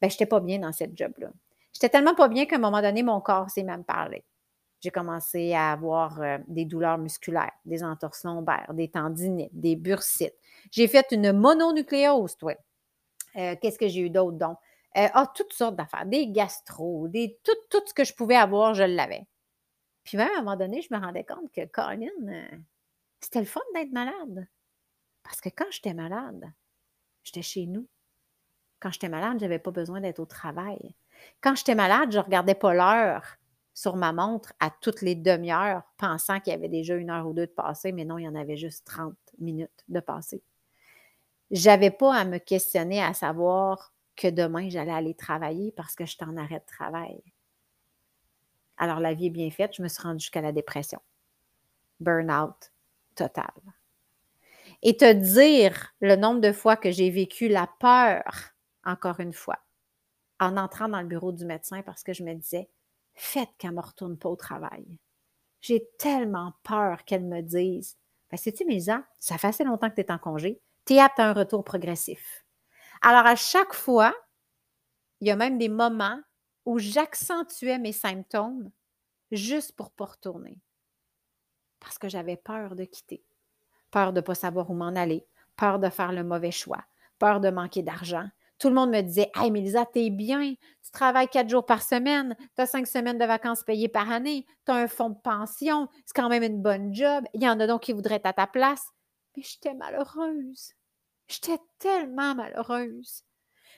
ben, 0.00 0.10
je 0.10 0.14
n'étais 0.14 0.26
pas 0.26 0.40
bien 0.40 0.58
dans 0.58 0.72
cette 0.72 0.96
job-là. 0.96 1.30
J'étais 1.72 1.88
tellement 1.88 2.14
pas 2.14 2.28
bien 2.28 2.46
qu'à 2.46 2.56
un 2.56 2.60
moment 2.60 2.82
donné, 2.82 3.02
mon 3.02 3.20
corps 3.20 3.50
s'est 3.50 3.62
même 3.62 3.84
parlé. 3.84 4.24
J'ai 4.80 4.90
commencé 4.90 5.52
à 5.52 5.72
avoir 5.72 6.20
euh, 6.22 6.38
des 6.48 6.64
douleurs 6.64 6.98
musculaires, 6.98 7.52
des 7.66 7.84
entorses 7.84 8.24
lombaires, 8.24 8.72
des 8.72 8.88
tendinites, 8.88 9.50
des 9.52 9.76
bursites. 9.76 10.34
J'ai 10.70 10.88
fait 10.88 11.06
une 11.12 11.32
mononucléose, 11.32 12.36
toi. 12.36 12.54
Euh, 13.36 13.54
qu'est-ce 13.60 13.78
que 13.78 13.88
j'ai 13.88 14.00
eu 14.00 14.10
d'autre 14.10 14.38
donc? 14.38 14.58
Euh, 14.96 15.06
ah, 15.12 15.30
toutes 15.34 15.52
sortes 15.52 15.76
d'affaires, 15.76 16.06
des 16.06 16.28
gastro, 16.28 17.06
des, 17.08 17.38
tout, 17.44 17.52
tout 17.70 17.82
ce 17.86 17.94
que 17.94 18.04
je 18.04 18.14
pouvais 18.14 18.36
avoir, 18.36 18.74
je 18.74 18.82
l'avais. 18.82 19.26
Puis 20.02 20.16
même 20.16 20.30
à 20.34 20.38
un 20.38 20.42
moment 20.42 20.56
donné, 20.56 20.82
je 20.82 20.92
me 20.92 20.98
rendais 20.98 21.24
compte 21.24 21.52
que 21.52 21.64
Colin, 21.66 22.08
c'était 23.20 23.40
le 23.40 23.46
fun 23.46 23.60
d'être 23.74 23.92
malade. 23.92 24.48
Parce 25.22 25.40
que 25.40 25.50
quand 25.50 25.70
j'étais 25.70 25.94
malade, 25.94 26.52
j'étais 27.22 27.42
chez 27.42 27.66
nous. 27.66 27.86
Quand 28.80 28.90
j'étais 28.90 29.10
malade, 29.10 29.36
je 29.38 29.44
n'avais 29.44 29.58
pas 29.58 29.70
besoin 29.70 30.00
d'être 30.00 30.18
au 30.18 30.26
travail. 30.26 30.94
Quand 31.40 31.54
j'étais 31.54 31.74
malade, 31.74 32.12
je 32.12 32.18
ne 32.18 32.22
regardais 32.22 32.54
pas 32.54 32.74
l'heure 32.74 33.36
sur 33.74 33.96
ma 33.96 34.12
montre 34.12 34.52
à 34.60 34.70
toutes 34.70 35.00
les 35.00 35.14
demi-heures, 35.14 35.82
pensant 35.96 36.40
qu'il 36.40 36.52
y 36.52 36.56
avait 36.56 36.68
déjà 36.68 36.94
une 36.96 37.10
heure 37.10 37.26
ou 37.26 37.32
deux 37.32 37.46
de 37.46 37.52
passé, 37.52 37.92
mais 37.92 38.04
non, 38.04 38.18
il 38.18 38.24
y 38.24 38.28
en 38.28 38.34
avait 38.34 38.56
juste 38.56 38.86
30 38.86 39.14
minutes 39.38 39.84
de 39.88 40.00
passé. 40.00 40.42
J'avais 41.50 41.90
pas 41.90 42.14
à 42.14 42.24
me 42.24 42.38
questionner 42.38 43.02
à 43.02 43.14
savoir 43.14 43.92
que 44.16 44.28
demain, 44.28 44.68
j'allais 44.68 44.92
aller 44.92 45.14
travailler 45.14 45.72
parce 45.72 45.94
que 45.94 46.04
j'étais 46.04 46.24
en 46.24 46.36
arrêt 46.36 46.60
de 46.60 46.66
travail. 46.66 47.22
Alors, 48.76 49.00
la 49.00 49.14
vie 49.14 49.26
est 49.26 49.30
bien 49.30 49.50
faite, 49.50 49.74
je 49.76 49.82
me 49.82 49.88
suis 49.88 50.02
rendue 50.02 50.20
jusqu'à 50.20 50.42
la 50.42 50.52
dépression. 50.52 51.00
Burnout 52.00 52.72
total. 53.14 53.52
Et 54.82 54.96
te 54.96 55.12
dire 55.12 55.94
le 56.00 56.16
nombre 56.16 56.40
de 56.40 56.52
fois 56.52 56.76
que 56.76 56.90
j'ai 56.90 57.10
vécu 57.10 57.48
la 57.48 57.68
peur, 57.78 58.22
encore 58.84 59.20
une 59.20 59.34
fois, 59.34 59.58
en 60.40 60.56
entrant 60.56 60.88
dans 60.88 61.00
le 61.00 61.06
bureau 61.06 61.32
du 61.32 61.44
médecin 61.44 61.82
parce 61.82 62.02
que 62.02 62.12
je 62.12 62.24
me 62.24 62.34
disais, 62.34 62.68
faites 63.14 63.50
qu'elle 63.58 63.70
ne 63.72 63.76
me 63.76 63.82
retourne 63.82 64.18
pas 64.18 64.30
au 64.30 64.36
travail. 64.36 64.98
J'ai 65.60 65.86
tellement 65.98 66.54
peur 66.62 67.04
qu'elle 67.04 67.24
me 67.24 67.42
dise, 67.42 67.96
ben, 68.30 68.38
sais-tu, 68.38 68.64
Mélisa, 68.64 69.04
ça 69.18 69.36
fait 69.38 69.48
assez 69.48 69.64
longtemps 69.64 69.90
que 69.90 69.96
tu 69.96 70.00
es 70.00 70.10
en 70.10 70.18
congé, 70.18 70.60
tu 70.86 70.94
es 70.94 71.00
apte 71.00 71.20
à 71.20 71.28
un 71.28 71.34
retour 71.34 71.62
progressif. 71.62 72.44
Alors, 73.02 73.26
à 73.26 73.36
chaque 73.36 73.74
fois, 73.74 74.14
il 75.20 75.28
y 75.28 75.30
a 75.30 75.36
même 75.36 75.58
des 75.58 75.68
moments 75.68 76.20
où 76.64 76.78
j'accentuais 76.78 77.78
mes 77.78 77.92
symptômes 77.92 78.70
juste 79.30 79.72
pour 79.76 79.86
ne 79.86 79.92
pas 79.92 80.04
retourner. 80.06 80.58
Parce 81.80 81.98
que 81.98 82.08
j'avais 82.08 82.36
peur 82.36 82.76
de 82.76 82.84
quitter, 82.84 83.22
peur 83.90 84.12
de 84.12 84.20
ne 84.20 84.24
pas 84.24 84.34
savoir 84.34 84.70
où 84.70 84.74
m'en 84.74 84.96
aller, 84.96 85.26
peur 85.56 85.78
de 85.78 85.90
faire 85.90 86.12
le 86.12 86.24
mauvais 86.24 86.50
choix, 86.50 86.84
peur 87.18 87.40
de 87.40 87.50
manquer 87.50 87.82
d'argent, 87.82 88.28
tout 88.60 88.68
le 88.68 88.74
monde 88.74 88.90
me 88.90 89.00
disait 89.00 89.30
Hey, 89.34 89.50
Mélisa, 89.50 89.86
t'es 89.86 90.10
bien, 90.10 90.54
tu 90.84 90.90
travailles 90.92 91.28
quatre 91.28 91.48
jours 91.48 91.66
par 91.66 91.82
semaine, 91.82 92.36
tu 92.56 92.66
cinq 92.66 92.86
semaines 92.86 93.18
de 93.18 93.24
vacances 93.24 93.64
payées 93.64 93.88
par 93.88 94.10
année, 94.12 94.46
tu 94.66 94.72
un 94.72 94.86
fonds 94.86 95.10
de 95.10 95.18
pension, 95.18 95.88
c'est 96.04 96.14
quand 96.14 96.28
même 96.28 96.42
une 96.42 96.62
bonne 96.62 96.94
job. 96.94 97.24
Il 97.34 97.42
y 97.42 97.48
en 97.48 97.58
a 97.58 97.66
donc 97.66 97.82
qui 97.82 97.92
voudraient 97.92 98.16
être 98.16 98.26
à 98.26 98.32
ta 98.32 98.46
place. 98.46 98.84
Mais 99.36 99.42
j'étais 99.42 99.74
malheureuse. 99.74 100.74
J'étais 101.28 101.58
tellement 101.78 102.34
malheureuse. 102.34 103.24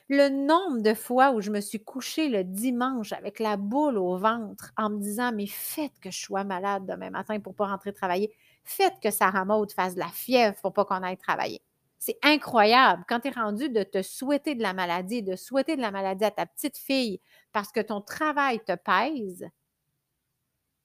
Le 0.09 0.27
nombre 0.27 0.81
de 0.81 0.93
fois 0.93 1.31
où 1.31 1.39
je 1.39 1.49
me 1.49 1.61
suis 1.61 1.81
couchée 1.81 2.27
le 2.27 2.43
dimanche 2.43 3.13
avec 3.13 3.39
la 3.39 3.55
boule 3.55 3.97
au 3.97 4.17
ventre 4.17 4.73
en 4.75 4.89
me 4.89 4.99
disant 4.99 5.31
Mais 5.31 5.47
faites 5.47 5.97
que 6.01 6.11
je 6.11 6.19
sois 6.19 6.43
malade 6.43 6.85
demain 6.85 7.09
matin 7.09 7.39
pour 7.39 7.53
ne 7.53 7.57
pas 7.57 7.67
rentrer 7.67 7.93
travailler. 7.93 8.35
Faites 8.65 8.99
que 9.01 9.11
Sarah 9.11 9.45
Maud 9.45 9.71
fasse 9.71 9.95
de 9.95 9.99
la 9.99 10.09
fièvre 10.09 10.57
pour 10.61 10.73
pas 10.73 10.83
qu'on 10.83 11.03
aille 11.03 11.17
travailler. 11.17 11.61
C'est 12.05 12.19
incroyable 12.21 13.05
quand 13.07 13.21
tu 13.21 13.29
es 13.29 13.31
rendu 13.31 13.69
de 13.69 13.81
te 13.81 14.01
souhaiter 14.01 14.55
de 14.55 14.61
la 14.61 14.73
maladie, 14.73 15.23
de 15.23 15.37
souhaiter 15.37 15.77
de 15.77 15.81
la 15.81 15.89
maladie 15.89 16.25
à 16.25 16.31
ta 16.31 16.45
petite 16.45 16.77
fille 16.77 17.21
parce 17.53 17.71
que 17.71 17.79
ton 17.79 18.01
travail 18.01 18.59
te 18.59 18.75
pèse. 18.75 19.47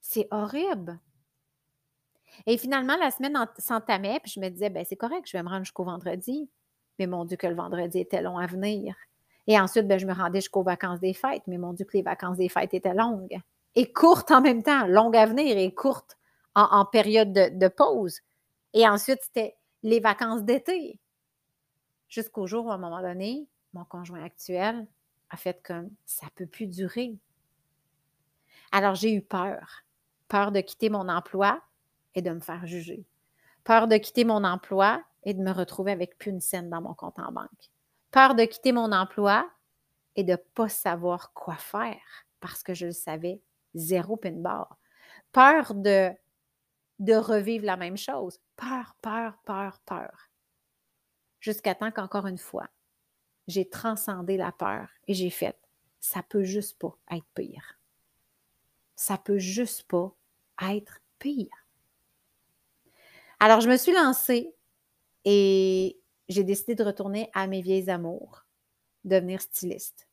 C'est 0.00 0.28
horrible. 0.30 1.00
Et 2.46 2.56
finalement, 2.56 2.96
la 2.98 3.10
semaine 3.10 3.36
s'entamait, 3.58 4.20
puis 4.20 4.30
je 4.30 4.38
me 4.38 4.48
disais, 4.48 4.70
ben 4.70 4.84
c'est 4.88 4.94
correct, 4.94 5.26
je 5.26 5.36
vais 5.36 5.42
me 5.42 5.48
rendre 5.48 5.64
jusqu'au 5.64 5.82
vendredi. 5.82 6.48
Mais 7.00 7.08
mon 7.08 7.24
Dieu, 7.24 7.36
que 7.36 7.48
le 7.48 7.56
vendredi 7.56 7.98
était 7.98 8.22
long 8.22 8.38
à 8.38 8.46
venir. 8.46 8.94
Et 9.48 9.58
ensuite, 9.58 9.88
ben, 9.88 9.98
je 9.98 10.06
me 10.06 10.14
rendais 10.14 10.38
jusqu'aux 10.40 10.62
vacances 10.62 11.00
des 11.00 11.14
fêtes. 11.14 11.42
Mais 11.48 11.58
mon 11.58 11.72
Dieu, 11.72 11.84
que 11.84 11.96
les 11.96 12.04
vacances 12.04 12.36
des 12.36 12.48
fêtes 12.48 12.74
étaient 12.74 12.94
longues. 12.94 13.40
Et 13.74 13.92
courtes 13.92 14.30
en 14.30 14.40
même 14.40 14.62
temps, 14.62 14.86
longues 14.86 15.16
à 15.16 15.26
venir 15.26 15.58
et 15.58 15.74
courtes 15.74 16.16
en, 16.54 16.84
période 16.84 17.32
de 17.32 17.68
pause. 17.68 18.20
Et 18.72 18.86
ensuite, 18.86 19.18
c'était 19.24 19.56
les 19.82 19.98
vacances 19.98 20.44
d'été 20.44 21.00
jusqu'au 22.08 22.46
jour 22.46 22.66
où, 22.66 22.70
à 22.70 22.74
un 22.74 22.78
moment 22.78 23.02
donné, 23.02 23.46
mon 23.74 23.84
conjoint 23.84 24.22
actuel 24.22 24.86
a 25.30 25.36
fait 25.36 25.62
comme 25.62 25.90
ça 26.04 26.26
peut 26.34 26.46
plus 26.46 26.66
durer. 26.66 27.16
Alors, 28.72 28.94
j'ai 28.94 29.12
eu 29.12 29.22
peur. 29.22 29.84
Peur 30.28 30.52
de 30.52 30.60
quitter 30.60 30.90
mon 30.90 31.08
emploi 31.08 31.62
et 32.14 32.22
de 32.22 32.30
me 32.30 32.40
faire 32.40 32.66
juger. 32.66 33.04
Peur 33.64 33.88
de 33.88 33.96
quitter 33.96 34.24
mon 34.24 34.44
emploi 34.44 35.02
et 35.24 35.34
de 35.34 35.42
me 35.42 35.52
retrouver 35.52 35.92
avec 35.92 36.18
plus 36.18 36.30
une 36.30 36.40
scène 36.40 36.70
dans 36.70 36.80
mon 36.80 36.94
compte 36.94 37.18
en 37.18 37.32
banque. 37.32 37.70
Peur 38.10 38.34
de 38.34 38.44
quitter 38.44 38.72
mon 38.72 38.92
emploi 38.92 39.48
et 40.16 40.24
de 40.24 40.32
ne 40.32 40.36
pas 40.36 40.68
savoir 40.68 41.32
quoi 41.32 41.56
faire 41.56 42.26
parce 42.40 42.62
que 42.62 42.74
je 42.74 42.86
le 42.86 42.92
savais, 42.92 43.40
zéro 43.74 44.16
pin 44.16 44.32
bar. 44.32 44.78
Peur 45.32 45.74
de, 45.74 46.10
de 46.98 47.14
revivre 47.14 47.66
la 47.66 47.76
même 47.76 47.96
chose. 47.96 48.38
Peur, 48.56 48.96
peur, 49.02 49.38
peur, 49.44 49.80
peur 49.84 50.27
jusqu'à 51.40 51.74
temps 51.74 51.90
qu'encore 51.90 52.26
une 52.26 52.38
fois, 52.38 52.68
j'ai 53.46 53.68
transcendé 53.68 54.36
la 54.36 54.52
peur 54.52 54.88
et 55.06 55.14
j'ai 55.14 55.30
fait, 55.30 55.58
ça 56.00 56.22
peut 56.22 56.44
juste 56.44 56.78
pas 56.78 56.96
être 57.10 57.26
pire. 57.34 57.78
Ça 58.94 59.16
peut 59.16 59.38
juste 59.38 59.84
pas 59.84 60.14
être 60.62 61.00
pire. 61.18 61.66
Alors, 63.40 63.60
je 63.60 63.68
me 63.68 63.76
suis 63.76 63.92
lancée 63.92 64.54
et 65.24 66.00
j'ai 66.28 66.44
décidé 66.44 66.74
de 66.74 66.84
retourner 66.84 67.30
à 67.32 67.46
mes 67.46 67.62
vieilles 67.62 67.90
amours, 67.90 68.44
devenir 69.04 69.40
styliste. 69.40 70.08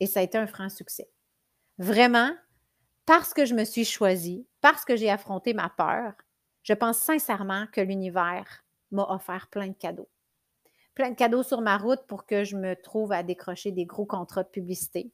Et 0.00 0.06
ça 0.06 0.20
a 0.20 0.22
été 0.22 0.38
un 0.38 0.46
franc 0.46 0.68
succès. 0.68 1.10
Vraiment, 1.78 2.30
parce 3.06 3.32
que 3.32 3.46
je 3.46 3.54
me 3.54 3.64
suis 3.64 3.84
choisie, 3.84 4.46
parce 4.60 4.84
que 4.84 4.96
j'ai 4.96 5.10
affronté 5.10 5.54
ma 5.54 5.70
peur, 5.70 6.12
je 6.62 6.74
pense 6.74 6.98
sincèrement 6.98 7.66
que 7.72 7.80
l'univers 7.80 8.64
m'a 8.90 9.10
offert 9.10 9.48
plein 9.48 9.68
de 9.68 9.72
cadeaux 9.72 10.10
plein 10.98 11.10
de 11.10 11.14
cadeaux 11.14 11.44
sur 11.44 11.60
ma 11.60 11.78
route 11.78 12.00
pour 12.08 12.26
que 12.26 12.42
je 12.42 12.56
me 12.56 12.74
trouve 12.74 13.12
à 13.12 13.22
décrocher 13.22 13.70
des 13.70 13.86
gros 13.86 14.04
contrats 14.04 14.42
de 14.42 14.48
publicité, 14.48 15.12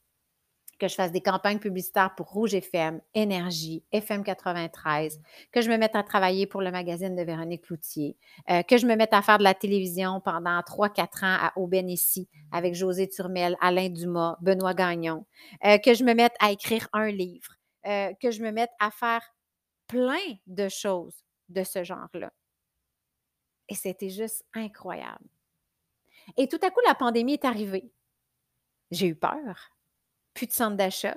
que 0.79 0.89
je 0.89 0.95
fasse 0.95 1.13
des 1.13 1.21
campagnes 1.21 1.59
publicitaires 1.59 2.15
pour 2.15 2.31
Rouge 2.31 2.55
FM, 2.55 3.03
Énergie, 3.13 3.85
FM 3.93 4.25
93, 4.25 5.21
que 5.53 5.61
je 5.61 5.71
me 5.71 5.77
mette 5.77 5.95
à 5.95 6.03
travailler 6.03 6.47
pour 6.47 6.63
le 6.63 6.71
magazine 6.71 7.15
de 7.15 7.23
Véronique 7.23 7.67
Cloutier, 7.67 8.17
euh, 8.49 8.63
que 8.63 8.79
je 8.79 8.87
me 8.87 8.97
mette 8.97 9.13
à 9.13 9.21
faire 9.21 9.37
de 9.37 9.43
la 9.43 9.53
télévision 9.53 10.23
pendant 10.23 10.59
3-4 10.61 11.23
ans 11.23 11.37
à 11.39 11.53
Aubénécy 11.57 12.31
avec 12.51 12.75
José 12.75 13.07
Turmel, 13.07 13.55
Alain 13.61 13.91
Dumas, 13.91 14.39
Benoît 14.41 14.73
Gagnon, 14.73 15.27
euh, 15.67 15.77
que 15.77 15.93
je 15.93 16.03
me 16.03 16.15
mette 16.15 16.35
à 16.41 16.51
écrire 16.51 16.89
un 16.95 17.11
livre, 17.11 17.59
euh, 17.87 18.11
que 18.23 18.31
je 18.31 18.43
me 18.43 18.53
mette 18.53 18.73
à 18.81 18.91
faire 18.91 19.35
plein 19.87 20.39
de 20.47 20.67
choses 20.71 21.27
de 21.51 21.63
ce 21.63 21.85
genre-là. 21.85 22.33
Et 23.69 23.75
c'était 23.75 24.09
juste 24.09 24.47
incroyable. 24.55 25.29
Et 26.37 26.49
tout 26.49 26.59
à 26.63 26.71
coup, 26.71 26.81
la 26.87 26.95
pandémie 26.95 27.35
est 27.35 27.45
arrivée. 27.45 27.91
J'ai 28.91 29.09
eu 29.09 29.15
peur. 29.15 29.71
Plus 30.35 30.47
de 30.47 30.53
centre 30.53 30.77
d'achat, 30.77 31.17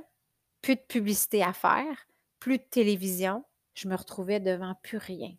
plus 0.61 0.75
de 0.75 0.81
publicité 0.81 1.43
à 1.43 1.53
faire, 1.53 2.07
plus 2.39 2.57
de 2.57 2.63
télévision. 2.63 3.43
Je 3.73 3.87
me 3.87 3.95
retrouvais 3.95 4.39
devant 4.39 4.75
plus 4.83 4.97
rien. 4.97 5.33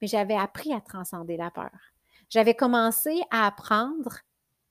Mais 0.00 0.08
j'avais 0.08 0.36
appris 0.36 0.72
à 0.72 0.80
transcender 0.80 1.36
la 1.36 1.50
peur. 1.50 1.70
J'avais 2.28 2.54
commencé 2.54 3.22
à 3.30 3.46
apprendre 3.46 4.20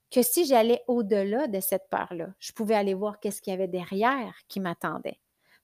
que 0.09 0.21
si 0.21 0.45
j'allais 0.45 0.83
au-delà 0.87 1.47
de 1.47 1.59
cette 1.59 1.89
peur-là, 1.89 2.33
je 2.39 2.51
pouvais 2.51 2.75
aller 2.75 2.93
voir 2.93 3.19
qu'est-ce 3.19 3.41
qu'il 3.41 3.51
y 3.51 3.53
avait 3.53 3.67
derrière 3.67 4.35
qui 4.47 4.59
m'attendait. 4.59 5.19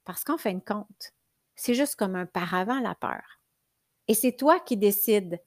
Parce 0.05 0.23
qu'en 0.23 0.37
fin 0.37 0.53
de 0.53 0.63
compte, 0.63 1.11
c'est 1.55 1.73
juste 1.73 1.95
comme 1.95 2.15
un 2.15 2.25
paravent, 2.25 2.79
la 2.79 2.95
peur. 2.95 3.41
Et 4.07 4.13
c'est 4.13 4.31
toi 4.31 4.59
qui 4.59 4.77
décides 4.77 5.41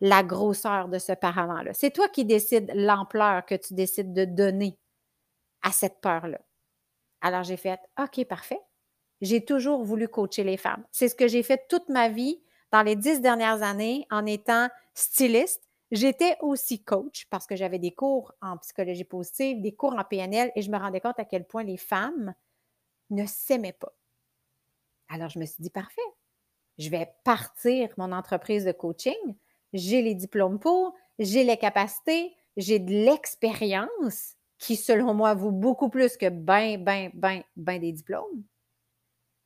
la 0.00 0.22
grosseur 0.22 0.88
de 0.88 0.98
ce 0.98 1.12
paravent-là. 1.12 1.72
C'est 1.72 1.90
toi 1.92 2.08
qui 2.08 2.24
décides 2.24 2.70
l'ampleur 2.74 3.44
que 3.46 3.54
tu 3.54 3.74
décides 3.74 4.12
de 4.12 4.24
donner 4.24 4.78
à 5.62 5.72
cette 5.72 6.00
peur-là. 6.00 6.40
Alors 7.20 7.42
j'ai 7.42 7.56
fait, 7.56 7.80
OK, 7.98 8.24
parfait. 8.26 8.60
J'ai 9.20 9.44
toujours 9.44 9.82
voulu 9.84 10.08
coacher 10.08 10.44
les 10.44 10.56
femmes. 10.56 10.84
C'est 10.92 11.08
ce 11.08 11.14
que 11.14 11.28
j'ai 11.28 11.42
fait 11.42 11.66
toute 11.68 11.88
ma 11.88 12.08
vie 12.08 12.42
dans 12.72 12.82
les 12.82 12.96
dix 12.96 13.20
dernières 13.20 13.62
années 13.62 14.06
en 14.10 14.26
étant 14.26 14.68
styliste. 14.94 15.62
J'étais 15.90 16.36
aussi 16.40 16.82
coach 16.82 17.26
parce 17.30 17.46
que 17.46 17.56
j'avais 17.56 17.78
des 17.78 17.94
cours 17.94 18.32
en 18.42 18.58
psychologie 18.58 19.04
positive, 19.04 19.62
des 19.62 19.74
cours 19.74 19.94
en 19.94 20.04
PNL 20.04 20.50
et 20.56 20.62
je 20.62 20.70
me 20.70 20.76
rendais 20.76 21.00
compte 21.00 21.18
à 21.18 21.24
quel 21.24 21.46
point 21.46 21.62
les 21.62 21.76
femmes 21.76 22.34
ne 23.10 23.24
s'aimaient 23.26 23.72
pas. 23.72 23.94
Alors 25.08 25.28
je 25.28 25.38
me 25.38 25.46
suis 25.46 25.62
dit, 25.62 25.70
parfait, 25.70 26.00
je 26.78 26.90
vais 26.90 27.14
partir 27.24 27.88
mon 27.96 28.12
entreprise 28.12 28.64
de 28.64 28.72
coaching. 28.72 29.36
J'ai 29.74 30.02
les 30.02 30.14
diplômes 30.14 30.60
pour, 30.60 30.94
j'ai 31.18 31.44
les 31.44 31.56
capacités, 31.56 32.34
j'ai 32.56 32.78
de 32.78 32.92
l'expérience 32.92 34.36
qui, 34.58 34.76
selon 34.76 35.12
moi, 35.14 35.34
vaut 35.34 35.50
beaucoup 35.50 35.90
plus 35.90 36.16
que 36.16 36.28
ben, 36.28 36.82
ben, 36.82 37.10
ben, 37.12 37.42
ben 37.56 37.80
des 37.80 37.92
diplômes. 37.92 38.44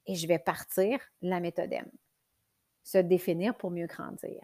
Et 0.06 0.14
je 0.14 0.28
vais 0.28 0.38
partir 0.38 1.00
la 1.22 1.40
méthode 1.40 1.72
M. 1.72 1.90
Se 2.84 2.98
définir 2.98 3.56
pour 3.56 3.70
mieux 3.70 3.86
grandir. 3.86 4.42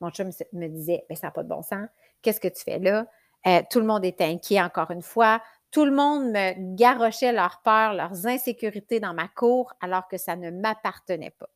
Mon 0.00 0.10
chum 0.10 0.30
me 0.52 0.68
disait, 0.68 1.04
mais 1.10 1.16
ça 1.16 1.26
n'a 1.26 1.30
pas 1.32 1.42
de 1.42 1.48
bon 1.48 1.62
sens. 1.62 1.88
Qu'est-ce 2.22 2.40
que 2.40 2.48
tu 2.48 2.62
fais 2.62 2.78
là? 2.78 3.06
Euh, 3.46 3.62
tout 3.70 3.80
le 3.80 3.86
monde 3.86 4.04
est 4.04 4.20
inquiet 4.20 4.62
encore 4.62 4.90
une 4.92 5.02
fois. 5.02 5.42
Tout 5.70 5.84
le 5.84 5.92
monde 5.92 6.30
me 6.30 6.76
garochait 6.76 7.32
leurs 7.32 7.62
peurs, 7.62 7.94
leurs 7.94 8.26
insécurités 8.26 9.00
dans 9.00 9.14
ma 9.14 9.28
cour 9.28 9.72
alors 9.80 10.08
que 10.08 10.18
ça 10.18 10.36
ne 10.36 10.50
m'appartenait 10.50 11.30
pas. 11.30 11.50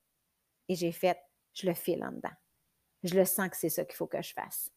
Et 0.69 0.75
j'ai 0.75 0.93
fait, 0.93 1.19
je 1.55 1.67
le 1.67 1.75
file 1.75 2.05
en 2.05 2.13
dedans. 2.13 2.31
Je 3.03 3.15
le 3.15 3.25
sens 3.25 3.49
que 3.49 3.57
c'est 3.57 3.69
ça 3.69 3.85
qu'il 3.85 3.97
faut 3.97 4.07
que 4.07 4.23
je 4.23 4.33
fasse. 4.33 4.71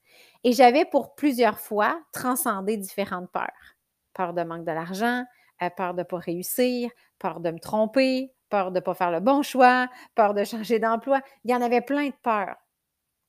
Et 0.43 0.51
j'avais 0.51 0.85
pour 0.85 1.15
plusieurs 1.15 1.59
fois 1.59 2.01
transcendé 2.11 2.77
différentes 2.77 3.31
peurs. 3.31 3.75
Peur 4.13 4.33
de 4.33 4.43
manque 4.43 4.65
de 4.65 4.71
l'argent, 4.71 5.23
euh, 5.61 5.69
peur 5.69 5.93
de 5.93 5.99
ne 5.99 6.03
pas 6.03 6.17
réussir, 6.17 6.89
peur 7.19 7.39
de 7.39 7.51
me 7.51 7.59
tromper, 7.59 8.33
peur 8.49 8.71
de 8.71 8.79
ne 8.79 8.83
pas 8.83 8.93
faire 8.93 9.11
le 9.11 9.19
bon 9.19 9.41
choix, 9.41 9.87
peur 10.15 10.33
de 10.33 10.43
changer 10.43 10.79
d'emploi. 10.79 11.21
Il 11.43 11.51
y 11.51 11.55
en 11.55 11.61
avait 11.61 11.81
plein 11.81 12.07
de 12.07 12.15
peurs 12.21 12.55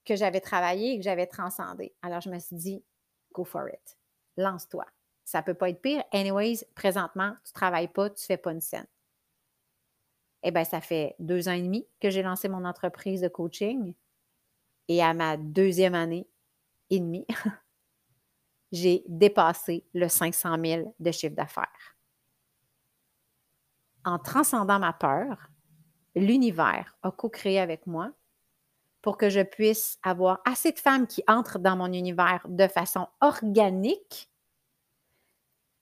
que 0.05 0.17
j'avais 0.17 0.41
travaillées 0.41 0.93
et 0.93 0.99
que 0.99 1.05
j'avais 1.05 1.27
transcendées. 1.27 1.95
Alors 2.03 2.21
je 2.21 2.31
me 2.31 2.39
suis 2.39 2.57
dit, 2.57 2.85
go 3.33 3.45
for 3.45 3.69
it. 3.69 3.99
Lance-toi. 4.37 4.87
Ça 5.25 5.41
ne 5.41 5.45
peut 5.45 5.55
pas 5.55 5.71
être 5.71 5.83
pire. 5.83 6.05
Anyways, 6.13 6.65
présentement, 6.75 7.33
tu 7.45 7.51
ne 7.51 7.55
travailles 7.55 7.89
pas, 7.89 8.09
tu 8.11 8.23
ne 8.23 8.27
fais 8.27 8.37
pas 8.37 8.53
une 8.53 8.61
scène. 8.61 8.87
Eh 10.45 10.53
bien, 10.53 10.63
ça 10.63 10.81
fait 10.81 11.17
deux 11.19 11.49
ans 11.49 11.53
et 11.53 11.63
demi 11.63 11.89
que 12.01 12.09
j'ai 12.09 12.23
lancé 12.23 12.49
mon 12.49 12.65
entreprise 12.65 13.21
de 13.21 13.29
coaching. 13.29 13.95
Et 14.89 15.03
à 15.03 15.15
ma 15.15 15.37
deuxième 15.37 15.95
année 15.95 16.29
et 16.91 17.01
demie, 17.01 17.27
j'ai 18.73 19.05
dépassé 19.09 19.85
le 19.95 20.09
500 20.09 20.57
000 20.65 20.95
de 20.99 21.11
chiffre 21.11 21.35
d'affaires. 21.35 21.97
En 24.05 24.19
transcendant 24.19 24.79
ma 24.79 24.93
peur, 24.93 25.51
l'univers 26.15 26.97
a 27.03 27.11
co-créé 27.11 27.59
avec 27.59 27.87
moi 27.87 28.13
pour 29.03 29.17
que 29.17 29.31
je 29.31 29.41
puisse 29.41 29.99
avoir 30.03 30.41
assez 30.45 30.73
de 30.73 30.79
femmes 30.79 31.07
qui 31.07 31.23
entrent 31.29 31.59
dans 31.59 31.77
mon 31.77 31.93
univers 31.93 32.45
de 32.49 32.67
façon 32.67 33.09
organique, 33.21 34.31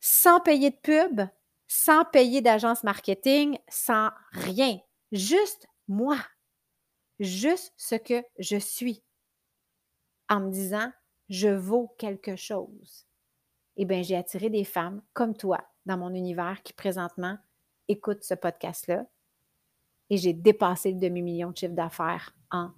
sans 0.00 0.40
payer 0.40 0.70
de 0.70 0.76
pub, 0.76 1.22
sans 1.66 2.04
payer 2.04 2.42
d'agence 2.42 2.84
marketing, 2.84 3.58
sans 3.68 4.10
rien. 4.32 4.78
Juste 5.12 5.66
moi 5.88 6.18
juste 7.20 7.72
ce 7.76 7.94
que 7.94 8.22
je 8.38 8.56
suis 8.56 9.02
en 10.28 10.40
me 10.40 10.50
disant 10.50 10.90
je 11.28 11.48
vaux 11.48 11.94
quelque 11.98 12.36
chose. 12.36 13.06
Eh 13.76 13.84
bien, 13.84 14.02
j'ai 14.02 14.16
attiré 14.16 14.50
des 14.50 14.64
femmes 14.64 15.02
comme 15.12 15.36
toi 15.36 15.64
dans 15.86 15.96
mon 15.96 16.14
univers 16.14 16.62
qui 16.62 16.72
présentement 16.72 17.38
écoutent 17.88 18.22
ce 18.24 18.34
podcast-là 18.34 19.06
et 20.10 20.16
j'ai 20.16 20.32
dépassé 20.32 20.92
le 20.92 20.98
demi-million 20.98 21.50
de 21.50 21.56
chiffre 21.56 21.74
d'affaires 21.74 22.34
en 22.50 22.70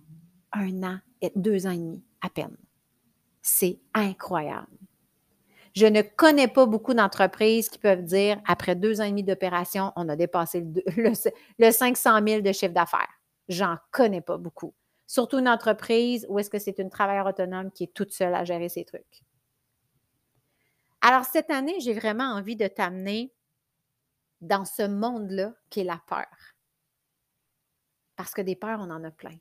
un 0.53 0.83
an 0.83 0.99
et 1.21 1.33
deux 1.35 1.67
ans 1.67 1.71
et 1.71 1.79
demi 1.79 2.05
à 2.23 2.31
peine. 2.31 2.57
C'est 3.43 3.81
incroyable. 3.95 4.67
Je 5.75 5.87
ne 5.87 6.01
connais 6.01 6.49
pas 6.49 6.65
beaucoup 6.65 6.95
d'entreprises 6.95 7.69
qui 7.69 7.79
peuvent 7.79 8.03
dire, 8.03 8.41
après 8.47 8.75
deux 8.75 9.01
ans 9.01 9.05
et 9.05 9.11
demi 9.11 9.23
d'opération, 9.23 9.93
on 9.97 10.09
a 10.09 10.17
dépassé 10.17 10.63
le, 10.63 11.13
le 11.59 11.71
500 11.71 12.21
000 12.27 12.41
de 12.41 12.53
chiffre 12.53 12.73
d'affaires. 12.73 13.16
J'en 13.49 13.79
connais 13.91 14.21
pas 14.21 14.39
beaucoup. 14.39 14.75
Surtout 15.07 15.39
une 15.39 15.49
entreprise 15.49 16.27
où 16.29 16.39
est-ce 16.39 16.51
que 16.51 16.59
c'est 16.59 16.79
une 16.79 16.91
travailleur 16.91 17.27
autonome 17.27 17.71
qui 17.71 17.85
est 17.85 17.95
toute 17.95 18.13
seule 18.13 18.35
à 18.35 18.45
gérer 18.45 18.69
ses 18.69 18.85
trucs. 18.85 19.23
Alors, 21.01 21.25
cette 21.25 21.51
année, 21.51 21.79
j'ai 21.81 21.95
vraiment 21.95 22.33
envie 22.33 22.57
de 22.57 22.67
t'amener 22.67 23.33
dans 24.41 24.65
ce 24.65 24.83
monde-là 24.83 25.55
qui 25.71 25.81
est 25.81 25.85
la 25.85 26.03
peur. 26.07 26.27
Parce 28.17 28.33
que 28.33 28.43
des 28.43 28.57
peurs, 28.57 28.81
on 28.81 28.91
en 28.91 29.05
a 29.05 29.11
plein. 29.11 29.39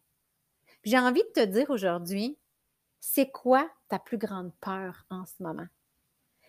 J'ai 0.83 0.99
envie 0.99 1.23
de 1.23 1.41
te 1.41 1.45
dire 1.45 1.69
aujourd'hui, 1.71 2.37
c'est 2.99 3.31
quoi 3.31 3.69
ta 3.87 3.97
plus 3.97 4.17
grande 4.17 4.53
peur 4.61 5.05
en 5.09 5.25
ce 5.25 5.41
moment? 5.41 5.67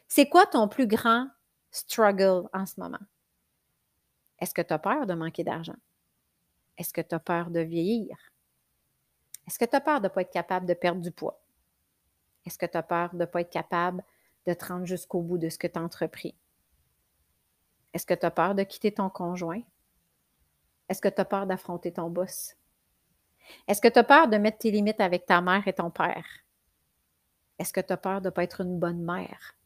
C'est 0.09 0.29
quoi 0.29 0.47
ton 0.47 0.69
plus 0.69 0.87
grand 0.87 1.29
struggle 1.71 2.49
en 2.53 2.67
ce 2.67 2.79
moment? 2.79 3.05
Est-ce 4.39 4.53
que 4.55 4.63
tu 4.63 4.73
as 4.73 4.79
peur 4.79 5.07
de 5.07 5.15
manquer 5.15 5.45
d'argent? 5.45 5.77
Est-ce 6.79 6.93
que 6.93 7.01
tu 7.01 7.15
as 7.15 7.21
peur 7.21 7.51
de 7.51 7.61
vieillir? 7.61 8.17
Est-ce 9.47 9.59
que 9.59 9.65
tu 9.65 9.77
as 9.77 9.81
peur 9.81 10.01
de 10.01 10.09
ne 10.09 10.13
pas 10.13 10.23
être 10.23 10.33
capable 10.33 10.67
de 10.67 10.75
perdre 10.75 11.01
du 11.01 11.11
poids? 11.11 11.41
Est-ce 12.45 12.59
que 12.59 12.67
tu 12.67 12.77
as 12.77 12.83
peur 12.83 13.13
de 13.13 13.19
ne 13.19 13.25
pas 13.25 13.41
être 13.41 13.51
capable 13.51 14.05
de 14.47 14.55
te 14.55 14.65
rendre 14.65 14.87
jusqu'au 14.87 15.21
bout 15.21 15.39
de 15.39 15.49
ce 15.49 15.59
que 15.59 15.67
tu 15.67 15.79
as 15.79 15.83
entrepris? 15.83 16.37
Est-ce 17.93 18.07
que 18.07 18.15
tu 18.15 18.27
as 18.27 18.31
peur 18.31 18.55
de 18.55 18.63
quitter 18.63 18.93
ton 18.93 19.09
conjoint? 19.09 19.63
Est-ce 20.89 21.01
que 21.01 21.09
tu 21.09 21.21
as 21.21 21.25
peur 21.25 21.47
d'affronter 21.47 21.93
ton 21.93 22.11
boss? 22.11 22.55
Est-ce 23.67 23.81
que 23.81 23.89
tu 23.89 23.99
as 23.99 24.05
peur 24.05 24.29
de 24.29 24.37
mettre 24.37 24.59
tes 24.59 24.71
limites 24.71 25.01
avec 25.01 25.27
ta 25.27 25.41
mère 25.41 25.67
et 25.67 25.73
ton 25.73 25.91
père? 25.91 26.27
Est-ce 27.59 27.73
que 27.73 27.81
tu 27.81 27.93
as 27.93 27.97
peur 27.97 28.21
de 28.21 28.29
ne 28.29 28.31
pas 28.31 28.45
être 28.45 28.61
une 28.61 28.79
bonne 28.79 29.03
mère? 29.03 29.57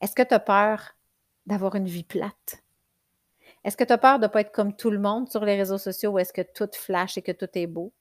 Est-ce 0.00 0.14
que 0.14 0.22
tu 0.22 0.34
as 0.34 0.40
peur 0.40 0.96
d'avoir 1.46 1.74
une 1.74 1.86
vie 1.86 2.04
plate? 2.04 2.62
Est-ce 3.66 3.76
que 3.76 3.82
tu 3.82 3.92
as 3.92 3.98
peur 3.98 4.20
de 4.20 4.26
ne 4.26 4.30
pas 4.30 4.42
être 4.42 4.52
comme 4.52 4.76
tout 4.76 4.90
le 4.90 5.00
monde 5.00 5.28
sur 5.28 5.44
les 5.44 5.56
réseaux 5.56 5.76
sociaux 5.76 6.12
où 6.12 6.18
est-ce 6.20 6.32
que 6.32 6.42
tout 6.42 6.70
flash 6.72 7.18
et 7.18 7.22
que 7.22 7.32
tout 7.32 7.48
est 7.54 7.66
beau? 7.66 7.92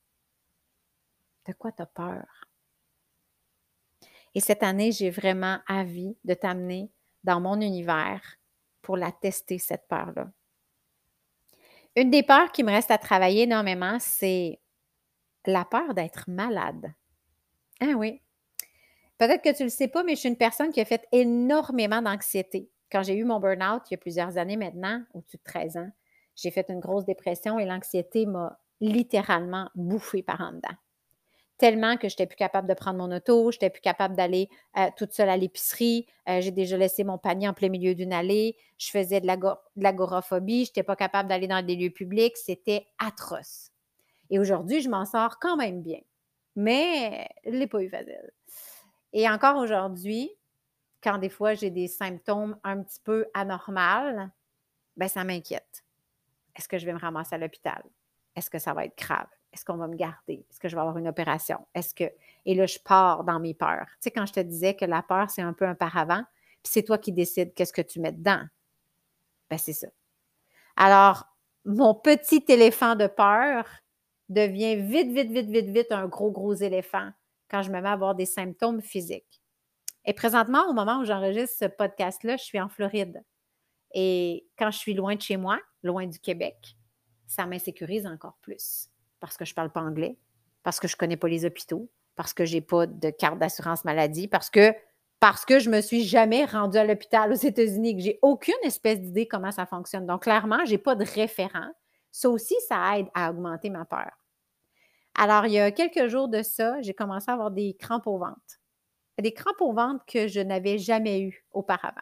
De 1.47 1.53
quoi 1.53 1.71
tu 1.71 1.81
as 1.81 1.87
peur? 1.87 2.23
Et 4.35 4.41
cette 4.41 4.61
année, 4.61 4.91
j'ai 4.91 5.09
vraiment 5.09 5.57
envie 5.67 6.15
de 6.23 6.35
t'amener 6.35 6.91
dans 7.23 7.41
mon 7.41 7.59
univers 7.59 8.21
pour 8.83 8.95
la 8.95 9.11
tester, 9.11 9.57
cette 9.57 9.87
peur-là. 9.87 10.29
Une 11.95 12.11
des 12.11 12.21
peurs 12.21 12.51
qui 12.51 12.63
me 12.63 12.71
reste 12.71 12.91
à 12.91 12.99
travailler 12.99 13.43
énormément, 13.43 13.97
c'est 13.99 14.61
la 15.47 15.65
peur 15.65 15.95
d'être 15.95 16.29
malade. 16.29 16.93
Ah 17.81 17.93
oui. 17.97 18.21
Peut-être 19.17 19.41
que 19.41 19.55
tu 19.55 19.63
ne 19.63 19.67
le 19.69 19.71
sais 19.71 19.87
pas, 19.87 20.03
mais 20.03 20.13
je 20.13 20.19
suis 20.19 20.29
une 20.29 20.37
personne 20.37 20.71
qui 20.71 20.81
a 20.81 20.85
fait 20.85 21.07
énormément 21.11 22.03
d'anxiété 22.03 22.69
quand 22.95 23.03
j'ai 23.03 23.15
eu 23.15 23.25
mon 23.25 23.41
burn-out 23.41 23.81
il 23.89 23.93
y 23.93 23.95
a 23.95 23.97
plusieurs 23.97 24.37
années 24.37 24.55
maintenant, 24.55 25.03
au-dessus 25.13 25.35
de 25.35 25.43
13 25.43 25.75
ans, 25.75 25.89
j'ai 26.33 26.49
fait 26.49 26.69
une 26.69 26.79
grosse 26.79 27.03
dépression 27.03 27.59
et 27.59 27.65
l'anxiété 27.65 28.25
m'a 28.25 28.57
littéralement 28.79 29.69
bouffé 29.75 30.23
par 30.23 30.39
en 30.39 30.53
dedans. 30.53 30.77
Tellement 31.57 31.97
que 31.97 32.07
je 32.07 32.13
n'étais 32.13 32.25
plus 32.25 32.37
capable 32.37 32.69
de 32.69 32.73
prendre 32.73 32.97
mon 32.97 33.13
auto, 33.13 33.51
je 33.51 33.57
n'étais 33.57 33.69
plus 33.69 33.81
capable 33.81 34.15
d'aller 34.15 34.47
euh, 34.77 34.87
toute 34.95 35.11
seule 35.11 35.27
à 35.27 35.35
l'épicerie. 35.35 36.07
Euh, 36.29 36.39
j'ai 36.39 36.51
déjà 36.51 36.77
laissé 36.77 37.03
mon 37.03 37.17
panier 37.17 37.49
en 37.49 37.53
plein 37.53 37.67
milieu 37.67 37.95
d'une 37.95 38.13
allée. 38.13 38.55
Je 38.77 38.89
faisais 38.89 39.19
de 39.19 39.27
l'agoraphobie. 39.75 40.63
Je 40.63 40.69
n'étais 40.69 40.83
pas 40.83 40.95
capable 40.95 41.27
d'aller 41.27 41.47
dans 41.47 41.65
des 41.65 41.75
lieux 41.75 41.91
publics. 41.91 42.37
C'était 42.37 42.87
atroce. 42.97 43.71
Et 44.29 44.39
aujourd'hui, 44.39 44.79
je 44.79 44.89
m'en 44.89 45.03
sors 45.03 45.37
quand 45.39 45.57
même 45.57 45.81
bien. 45.81 45.99
Mais 46.55 47.27
je 47.43 47.51
ne 47.51 47.57
l'ai 47.57 47.67
pas 47.67 47.81
eu 47.81 47.89
facile. 47.89 48.31
Et 49.11 49.29
encore 49.29 49.57
aujourd'hui, 49.57 50.29
quand 51.05 51.19
des 51.19 51.29
fois 51.29 51.53
j'ai 51.53 51.69
des 51.69 51.87
symptômes 51.87 52.57
un 52.63 52.81
petit 52.81 52.99
peu 52.99 53.27
anormaux, 53.35 54.27
ben 54.97 55.07
ça 55.07 55.23
m'inquiète. 55.23 55.83
Est-ce 56.55 56.67
que 56.67 56.79
je 56.79 56.85
vais 56.85 56.93
me 56.93 56.99
ramasser 56.99 57.35
à 57.35 57.37
l'hôpital? 57.37 57.83
Est-ce 58.35 58.49
que 58.49 58.57
ça 58.57 58.73
va 58.73 58.85
être 58.85 58.97
grave? 58.97 59.27
Est-ce 59.53 59.63
qu'on 59.63 59.77
va 59.77 59.87
me 59.87 59.95
garder? 59.95 60.45
Est-ce 60.49 60.59
que 60.59 60.67
je 60.67 60.75
vais 60.75 60.81
avoir 60.81 60.97
une 60.97 61.07
opération? 61.07 61.67
Est-ce 61.75 61.93
que. 61.93 62.11
Et 62.45 62.55
là, 62.55 62.65
je 62.65 62.79
pars 62.79 63.23
dans 63.23 63.39
mes 63.39 63.53
peurs. 63.53 63.85
Tu 63.85 63.97
sais, 64.01 64.11
quand 64.11 64.25
je 64.25 64.33
te 64.33 64.39
disais 64.39 64.75
que 64.75 64.83
la 64.83 65.03
peur, 65.03 65.29
c'est 65.29 65.43
un 65.43 65.53
peu 65.53 65.65
un 65.65 65.75
paravent, 65.75 66.23
puis 66.63 66.71
c'est 66.73 66.83
toi 66.83 66.97
qui 66.97 67.11
décides 67.11 67.53
qu'est-ce 67.53 67.71
que 67.71 67.83
tu 67.83 67.99
mets 67.99 68.11
dedans. 68.11 68.43
Ben, 69.49 69.57
c'est 69.59 69.73
ça. 69.73 69.87
Alors, 70.75 71.27
mon 71.65 71.93
petit 71.93 72.43
éléphant 72.47 72.95
de 72.95 73.05
peur 73.05 73.65
devient 74.27 74.75
vite, 74.75 75.11
vite, 75.11 75.31
vite, 75.31 75.49
vite, 75.49 75.69
vite 75.69 75.91
un 75.91 76.07
gros, 76.07 76.31
gros 76.31 76.55
éléphant 76.55 77.11
quand 77.47 77.61
je 77.61 77.69
me 77.69 77.79
mets 77.79 77.89
à 77.89 77.93
avoir 77.93 78.15
des 78.15 78.25
symptômes 78.25 78.81
physiques. 78.81 79.44
Et 80.05 80.13
présentement, 80.13 80.67
au 80.69 80.73
moment 80.73 80.99
où 80.99 81.05
j'enregistre 81.05 81.57
ce 81.59 81.65
podcast-là, 81.65 82.37
je 82.37 82.43
suis 82.43 82.59
en 82.59 82.69
Floride. 82.69 83.23
Et 83.93 84.47
quand 84.57 84.71
je 84.71 84.77
suis 84.77 84.93
loin 84.93 85.15
de 85.15 85.21
chez 85.21 85.37
moi, 85.37 85.59
loin 85.83 86.05
du 86.05 86.19
Québec, 86.19 86.75
ça 87.27 87.45
m'insécurise 87.45 88.05
encore 88.05 88.37
plus 88.41 88.89
parce 89.19 89.37
que 89.37 89.45
je 89.45 89.51
ne 89.51 89.55
parle 89.55 89.71
pas 89.71 89.81
anglais, 89.81 90.19
parce 90.61 90.79
que 90.79 90.87
je 90.87 90.93
ne 90.93 90.97
connais 90.97 91.17
pas 91.17 91.27
les 91.27 91.45
hôpitaux, 91.45 91.89
parce 92.15 92.33
que 92.33 92.45
je 92.45 92.53
n'ai 92.53 92.61
pas 92.61 92.85
de 92.85 93.09
carte 93.09 93.39
d'assurance 93.39 93.83
maladie, 93.83 94.27
parce 94.27 94.51
que 94.51 94.73
je 95.21 95.69
ne 95.69 95.75
me 95.75 95.81
suis 95.81 96.03
jamais 96.03 96.45
rendue 96.45 96.77
à 96.77 96.83
l'hôpital 96.83 97.31
aux 97.31 97.35
États-Unis, 97.35 97.95
que 97.95 98.03
j'ai 98.03 98.19
aucune 98.21 98.53
espèce 98.63 99.01
d'idée 99.01 99.27
comment 99.27 99.51
ça 99.51 99.65
fonctionne. 99.65 100.05
Donc, 100.05 100.21
clairement, 100.21 100.63
je 100.65 100.71
n'ai 100.71 100.77
pas 100.77 100.93
de 100.93 101.03
référent. 101.03 101.71
Ça 102.11 102.29
aussi, 102.29 102.53
ça 102.67 102.99
aide 102.99 103.07
à 103.15 103.31
augmenter 103.31 103.71
ma 103.71 103.85
peur. 103.85 104.11
Alors, 105.17 105.47
il 105.47 105.53
y 105.53 105.59
a 105.59 105.71
quelques 105.71 106.07
jours 106.07 106.27
de 106.27 106.43
ça, 106.43 106.79
j'ai 106.81 106.93
commencé 106.93 107.31
à 107.31 107.33
avoir 107.33 107.49
des 107.49 107.75
crampes 107.79 108.05
au 108.05 108.19
ventre. 108.19 108.59
Des 109.21 109.33
crampes 109.33 109.61
au 109.61 109.73
ventre 109.73 110.03
que 110.05 110.27
je 110.27 110.39
n'avais 110.41 110.77
jamais 110.77 111.21
eues 111.21 111.45
auparavant. 111.51 111.95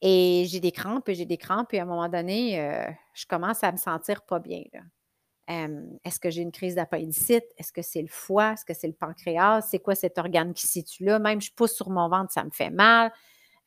Et 0.00 0.46
j'ai 0.48 0.60
des 0.60 0.72
crampes 0.72 1.08
et 1.08 1.14
j'ai 1.14 1.26
des 1.26 1.36
crampes, 1.36 1.72
et 1.74 1.78
à 1.78 1.82
un 1.82 1.86
moment 1.86 2.08
donné, 2.08 2.60
euh, 2.60 2.90
je 3.14 3.26
commence 3.26 3.62
à 3.62 3.70
me 3.70 3.76
sentir 3.76 4.22
pas 4.22 4.40
bien. 4.40 4.62
Est-ce 6.04 6.18
que 6.18 6.30
j'ai 6.30 6.42
une 6.42 6.52
crise 6.52 6.76
d'appendicite? 6.76 7.44
Est-ce 7.58 7.72
que 7.72 7.82
c'est 7.82 8.00
le 8.00 8.08
foie? 8.08 8.52
Est-ce 8.52 8.64
que 8.64 8.74
c'est 8.74 8.86
le 8.86 8.94
pancréas? 8.94 9.60
C'est 9.62 9.80
quoi 9.80 9.94
cet 9.94 10.16
organe 10.18 10.54
qui 10.54 10.66
se 10.66 10.72
situe 10.72 11.04
là? 11.04 11.18
Même 11.18 11.40
je 11.40 11.52
pousse 11.52 11.74
sur 11.74 11.90
mon 11.90 12.08
ventre, 12.08 12.32
ça 12.32 12.42
me 12.44 12.50
fait 12.50 12.70
mal. 12.70 13.12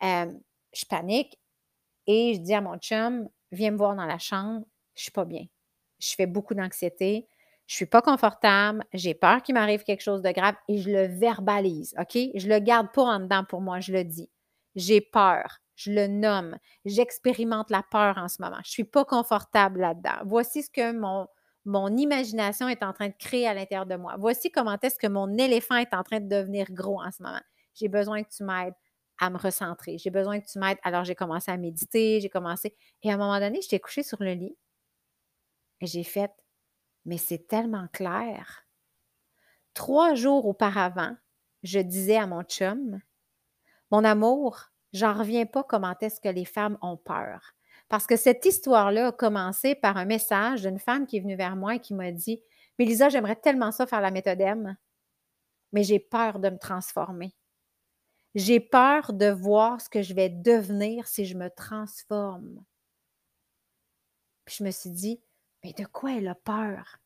je 0.02 0.86
panique 0.90 1.40
et 2.08 2.34
je 2.36 2.40
dis 2.40 2.54
à 2.54 2.62
mon 2.62 2.78
chum, 2.78 3.30
viens 3.52 3.72
me 3.72 3.78
voir 3.78 3.96
dans 3.96 4.06
la 4.06 4.20
chambre, 4.20 4.66
je 4.96 5.04
suis 5.04 5.12
pas 5.12 5.26
bien. 5.26 5.46
Je 6.00 6.14
fais 6.16 6.26
beaucoup 6.28 6.54
d'anxiété, 6.54 7.28
je 7.68 7.76
suis 7.76 7.86
pas 7.86 8.02
confortable, 8.02 8.84
j'ai 8.94 9.14
peur 9.14 9.42
qu'il 9.42 9.56
m'arrive 9.56 9.84
quelque 9.84 10.02
chose 10.04 10.22
de 10.22 10.32
grave 10.32 10.56
et 10.68 10.80
je 10.80 10.90
le 10.90 11.08
verbalise, 11.08 11.96
OK? 12.00 12.18
Je 12.36 12.48
le 12.48 12.60
garde 12.60 12.92
pas 12.94 13.04
en 13.04 13.20
dedans 13.20 13.44
pour 13.44 13.62
moi, 13.62 13.80
je 13.80 13.92
le 13.92 14.04
dis. 14.04 14.30
J'ai 14.76 15.02
peur 15.02 15.62
je 15.76 15.92
le 15.92 16.08
nomme, 16.08 16.58
j'expérimente 16.86 17.70
la 17.70 17.84
peur 17.84 18.18
en 18.18 18.28
ce 18.28 18.42
moment. 18.42 18.58
Je 18.64 18.70
ne 18.70 18.72
suis 18.72 18.84
pas 18.86 19.06
confortable 19.06 19.82
là-dedans. 19.82 20.22
Voici 20.26 20.64
ce 20.64 20.70
que 20.70 20.94
mon, 20.94 21.28
mon 21.66 21.96
imagination 21.98 22.70
est 22.70 22.84
en 22.84 22.94
train 22.94 23.10
de 23.10 23.16
créer 23.20 23.48
à 23.48 23.54
l'intérieur 23.54 23.86
de 23.86 23.96
moi. 23.96 24.16
Voici 24.18 24.52
comment 24.52 24.78
est-ce 24.82 24.98
que 24.98 25.08
mon 25.08 25.38
éléphant 25.38 25.76
est 25.76 25.94
en 25.94 26.04
train 26.04 26.20
de 26.20 26.30
devenir 26.30 26.68
gros 26.72 27.02
en 27.02 27.12
ce 27.12 27.22
moment. 27.22 27.42
J'ai 27.74 27.90
besoin 27.90 28.24
que 28.24 28.30
tu 28.30 28.44
m'aides 28.44 28.74
à 29.20 29.30
me 29.30 29.38
recentrer. 29.38 29.98
J'ai 29.98 30.10
besoin 30.10 30.40
que 30.40 30.46
tu 30.46 30.60
m'aides. 30.60 30.78
Alors, 30.84 31.04
j'ai 31.04 31.16
commencé 31.16 31.52
à 31.52 31.58
méditer, 31.58 32.22
j'ai 32.22 32.30
commencé. 32.30 32.76
Et 33.04 33.12
à 33.12 33.16
un 33.16 33.18
moment 33.18 33.40
donné, 33.40 33.62
j'étais 33.62 33.80
couchée 33.80 34.04
sur 34.04 34.22
le 34.22 34.34
lit 34.34 34.58
et 35.82 35.88
j'ai 35.88 36.04
fait, 36.04 36.32
mais 37.06 37.18
c'est 37.18 37.48
tellement 37.48 37.88
clair. 37.94 38.66
Trois 39.74 40.16
jours 40.16 40.46
auparavant, 40.46 41.16
je 41.64 41.80
disais 41.80 42.18
à 42.18 42.28
mon 42.28 42.44
chum, 42.44 43.02
mon 43.92 44.04
amour, 44.04 44.72
j'en 44.94 45.14
reviens 45.14 45.46
pas 45.46 45.64
comment 45.64 45.96
est-ce 46.02 46.20
que 46.20 46.30
les 46.30 46.46
femmes 46.46 46.78
ont 46.82 46.98
peur. 46.98 47.54
Parce 47.88 48.08
que 48.08 48.16
cette 48.16 48.46
histoire-là 48.46 49.08
a 49.08 49.12
commencé 49.12 49.76
par 49.76 49.98
un 49.98 50.06
message 50.06 50.64
d'une 50.64 50.80
femme 50.80 51.06
qui 51.06 51.18
est 51.18 51.22
venue 51.22 51.36
vers 51.36 51.56
moi 51.56 51.76
et 51.76 51.80
qui 51.80 51.94
m'a 51.94 52.12
dit 52.12 52.42
Mélisa, 52.80 53.10
j'aimerais 53.10 53.36
tellement 53.36 53.72
ça 53.72 53.86
faire 53.86 54.02
la 54.02 54.12
méthode 54.12 54.42
M, 54.42 54.76
mais 55.72 55.84
j'ai 55.84 56.00
peur 56.00 56.40
de 56.40 56.50
me 56.50 56.58
transformer. 56.58 57.36
J'ai 58.34 58.60
peur 58.60 59.14
de 59.14 59.28
voir 59.28 59.80
ce 59.80 59.88
que 59.88 60.02
je 60.02 60.14
vais 60.14 60.30
devenir 60.30 61.08
si 61.08 61.26
je 61.26 61.38
me 61.38 61.50
transforme. 61.50 62.66
Puis 64.44 64.58
je 64.60 64.64
me 64.64 64.72
suis 64.72 64.90
dit 64.90 65.22
Mais 65.66 65.74
de 65.74 65.86
quoi 65.86 66.12
elle 66.14 66.28
a 66.28 66.36
peur? 66.36 67.00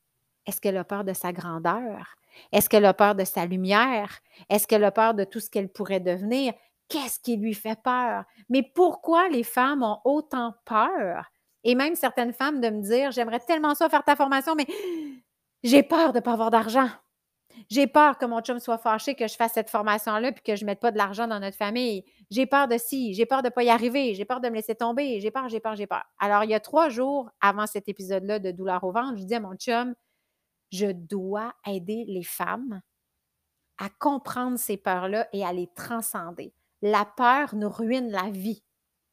Est-ce 0.46 0.60
qu'elle 0.60 0.76
a 0.76 0.84
peur 0.84 1.06
de 1.06 1.14
sa 1.14 1.32
grandeur? 1.32 2.18
Est-ce 2.52 2.68
qu'elle 2.68 2.84
a 2.84 2.94
peur 2.94 3.16
de 3.16 3.24
sa 3.24 3.46
lumière? 3.46 4.20
Est-ce 4.50 4.68
qu'elle 4.68 4.84
a 4.84 4.92
peur 4.92 5.14
de 5.14 5.24
tout 5.24 5.40
ce 5.40 5.50
qu'elle 5.50 5.70
pourrait 5.70 6.02
devenir? 6.02 6.52
Qu'est-ce 6.90 7.22
qui 7.22 7.38
lui 7.38 7.54
fait 7.54 7.82
peur? 7.82 8.26
Mais 8.50 8.62
pourquoi 8.62 9.30
les 9.30 9.44
femmes 9.44 9.82
ont 9.82 10.00
autant 10.04 10.56
peur? 10.66 11.32
Et 11.64 11.74
même 11.74 11.96
certaines 11.96 12.34
femmes 12.34 12.60
de 12.60 12.70
me 12.70 12.82
dire, 12.82 13.12
j'aimerais 13.12 13.40
tellement 13.40 13.76
ça 13.76 13.88
faire 13.88 14.04
ta 14.04 14.18
formation, 14.18 14.56
mais 14.56 14.68
j'ai 15.64 15.82
peur 15.82 16.12
de 16.12 16.18
ne 16.18 16.24
pas 16.24 16.34
avoir 16.34 16.52
d'argent. 16.52 16.90
J'ai 17.70 17.88
peur 17.88 18.18
que 18.18 18.26
mon 18.26 18.42
chum 18.42 18.60
soit 18.60 18.78
fâché 18.78 19.16
que 19.16 19.28
je 19.28 19.36
fasse 19.36 19.54
cette 19.54 19.70
formation-là 19.70 20.32
puis 20.32 20.44
que 20.44 20.56
je 20.56 20.64
ne 20.64 20.68
mette 20.68 20.80
pas 20.80 20.92
de 20.92 20.98
l'argent 20.98 21.28
dans 21.28 21.40
notre 21.40 21.58
famille. 21.58 22.06
J'ai 22.30 22.46
peur 22.46 22.68
de 22.68 22.78
ci, 22.78 23.14
j'ai 23.14 23.26
peur 23.26 23.42
de 23.42 23.48
ne 23.48 23.52
pas 23.52 23.64
y 23.64 23.70
arriver, 23.70 24.14
j'ai 24.14 24.26
peur 24.26 24.40
de 24.40 24.50
me 24.50 24.56
laisser 24.56 24.76
tomber, 24.76 25.20
j'ai 25.20 25.32
peur, 25.32 25.50
j'ai 25.50 25.60
peur, 25.60 25.76
j'ai 25.76 25.88
peur. 25.88 26.04
Alors, 26.20 26.44
il 26.44 26.52
y 26.52 26.54
a 26.54 26.60
trois 26.60 26.90
jours 26.90 27.30
avant 27.42 27.68
cet 27.68 27.90
épisode-là 27.90 28.40
de 28.40 28.52
douleur 28.52 28.84
au 28.84 28.92
ventre, 28.92 29.18
je 29.18 29.24
dis 29.24 29.36
à 29.36 29.40
mon 29.40 29.56
chum, 29.56 29.94
je 30.72 30.88
dois 30.88 31.54
aider 31.66 32.06
les 32.08 32.24
femmes 32.24 32.82
à 33.80 33.90
comprendre 33.90 34.60
ces 34.60 34.78
peurs-là 34.78 35.28
et 35.34 35.46
à 35.46 35.54
les 35.54 35.68
transcender. 35.74 36.54
La 36.82 37.06
peur 37.06 37.56
nous 37.56 37.70
ruine 37.70 38.12
la 38.12 38.30
vie. 38.30 38.64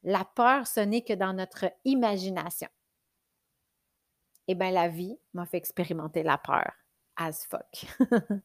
La 0.02 0.24
peur, 0.24 0.66
ce 0.66 0.80
n'est 0.80 1.02
que 1.02 1.12
dans 1.12 1.32
notre 1.32 1.66
imagination. 1.84 2.68
Eh 4.48 4.54
bien, 4.54 4.70
la 4.70 4.88
vie 4.88 5.18
m'a 5.34 5.46
fait 5.46 5.56
expérimenter 5.56 6.22
la 6.22 6.38
peur. 6.38 6.72
As 7.16 7.46
fuck. 7.46 7.86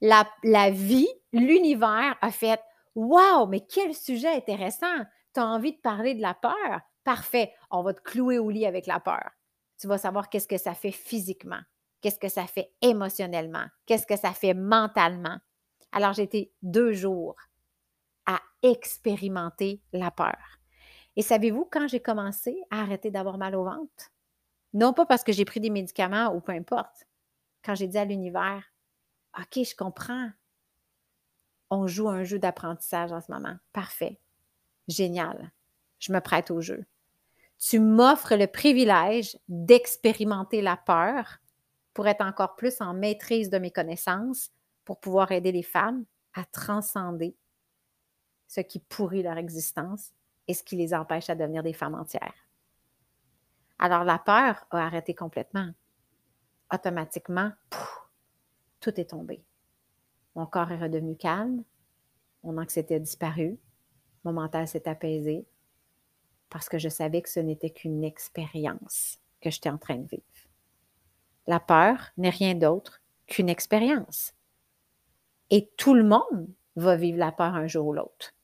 la, 0.00 0.70
vie, 0.70 1.08
l'univers 1.32 2.16
a 2.20 2.30
fait 2.30 2.60
Wow, 2.94 3.46
mais 3.46 3.60
quel 3.60 3.94
sujet 3.94 4.34
intéressant! 4.34 5.04
Tu 5.34 5.40
as 5.40 5.46
envie 5.46 5.72
de 5.72 5.80
parler 5.80 6.14
de 6.14 6.22
la 6.22 6.34
peur? 6.34 6.80
Parfait, 7.04 7.52
on 7.70 7.82
va 7.82 7.92
te 7.92 8.00
clouer 8.00 8.38
au 8.38 8.50
lit 8.50 8.66
avec 8.66 8.86
la 8.86 9.00
peur. 9.00 9.30
Tu 9.78 9.86
vas 9.86 9.98
savoir 9.98 10.30
qu'est-ce 10.30 10.48
que 10.48 10.56
ça 10.56 10.74
fait 10.74 10.92
physiquement, 10.92 11.60
qu'est-ce 12.00 12.18
que 12.18 12.28
ça 12.28 12.46
fait 12.46 12.72
émotionnellement, 12.80 13.66
qu'est-ce 13.84 14.06
que 14.06 14.16
ça 14.16 14.32
fait 14.32 14.54
mentalement. 14.54 15.36
Alors, 15.92 16.14
j'ai 16.14 16.22
été 16.22 16.52
deux 16.62 16.92
jours 16.92 17.36
à 18.24 18.40
expérimenter 18.62 19.82
la 19.92 20.10
peur. 20.10 20.58
Et 21.16 21.22
savez-vous, 21.22 21.68
quand 21.70 21.88
j'ai 21.88 22.00
commencé 22.00 22.56
à 22.70 22.80
arrêter 22.80 23.10
d'avoir 23.10 23.38
mal 23.38 23.54
au 23.54 23.64
ventre, 23.64 24.10
non 24.72 24.92
pas 24.92 25.06
parce 25.06 25.24
que 25.24 25.32
j'ai 25.32 25.44
pris 25.44 25.60
des 25.60 25.70
médicaments 25.70 26.34
ou 26.34 26.40
peu 26.40 26.52
importe, 26.52 27.06
quand 27.66 27.74
j'ai 27.74 27.88
dit 27.88 27.98
à 27.98 28.04
l'univers, 28.04 28.62
OK, 29.36 29.64
je 29.64 29.74
comprends, 29.74 30.30
on 31.68 31.88
joue 31.88 32.08
un 32.08 32.22
jeu 32.22 32.38
d'apprentissage 32.38 33.12
en 33.12 33.20
ce 33.20 33.30
moment. 33.30 33.56
Parfait. 33.72 34.20
Génial. 34.86 35.50
Je 35.98 36.12
me 36.12 36.20
prête 36.20 36.52
au 36.52 36.60
jeu. 36.60 36.86
Tu 37.58 37.80
m'offres 37.80 38.36
le 38.36 38.46
privilège 38.46 39.36
d'expérimenter 39.48 40.62
la 40.62 40.76
peur 40.76 41.38
pour 41.92 42.06
être 42.06 42.24
encore 42.24 42.54
plus 42.54 42.80
en 42.80 42.94
maîtrise 42.94 43.50
de 43.50 43.58
mes 43.58 43.72
connaissances, 43.72 44.52
pour 44.84 45.00
pouvoir 45.00 45.32
aider 45.32 45.50
les 45.50 45.64
femmes 45.64 46.04
à 46.34 46.44
transcender 46.44 47.34
ce 48.46 48.60
qui 48.60 48.78
pourrit 48.78 49.24
leur 49.24 49.38
existence 49.38 50.12
et 50.46 50.54
ce 50.54 50.62
qui 50.62 50.76
les 50.76 50.94
empêche 50.94 51.30
à 51.30 51.34
devenir 51.34 51.64
des 51.64 51.72
femmes 51.72 51.94
entières. 51.94 52.46
Alors 53.78 54.04
la 54.04 54.18
peur 54.18 54.66
a 54.70 54.84
arrêté 54.84 55.14
complètement. 55.14 55.72
Automatiquement, 56.72 57.52
tout 58.80 59.00
est 59.00 59.10
tombé. 59.10 59.44
Mon 60.34 60.46
corps 60.46 60.72
est 60.72 60.78
redevenu 60.78 61.16
calme, 61.16 61.64
mon 62.42 62.58
anxiété 62.58 62.96
a 62.96 62.98
disparu, 62.98 63.58
mon 64.24 64.32
mental 64.32 64.68
s'est 64.68 64.88
apaisé 64.88 65.46
parce 66.50 66.68
que 66.68 66.78
je 66.78 66.88
savais 66.88 67.22
que 67.22 67.28
ce 67.28 67.40
n'était 67.40 67.70
qu'une 67.70 68.04
expérience 68.04 69.18
que 69.40 69.50
j'étais 69.50 69.68
en 69.68 69.78
train 69.78 69.96
de 69.96 70.08
vivre. 70.08 70.22
La 71.46 71.60
peur 71.60 72.12
n'est 72.16 72.30
rien 72.30 72.54
d'autre 72.54 73.00
qu'une 73.26 73.48
expérience. 73.48 74.32
Et 75.50 75.70
tout 75.76 75.94
le 75.94 76.04
monde 76.04 76.48
va 76.74 76.96
vivre 76.96 77.18
la 77.18 77.32
peur 77.32 77.54
un 77.54 77.66
jour 77.66 77.86
ou 77.86 77.92
l'autre. 77.92 78.34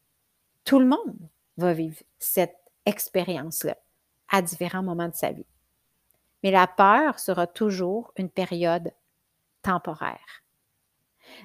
Tout 0.64 0.78
le 0.78 0.86
monde 0.86 1.18
va 1.56 1.72
vivre 1.74 2.02
cette 2.18 2.56
expérience-là 2.86 3.76
à 4.28 4.40
différents 4.42 4.82
moments 4.82 5.08
de 5.08 5.14
sa 5.14 5.32
vie. 5.32 5.46
Mais 6.42 6.50
la 6.50 6.66
peur 6.66 7.18
sera 7.18 7.46
toujours 7.46 8.12
une 8.16 8.30
période 8.30 8.92
temporaire. 9.62 10.42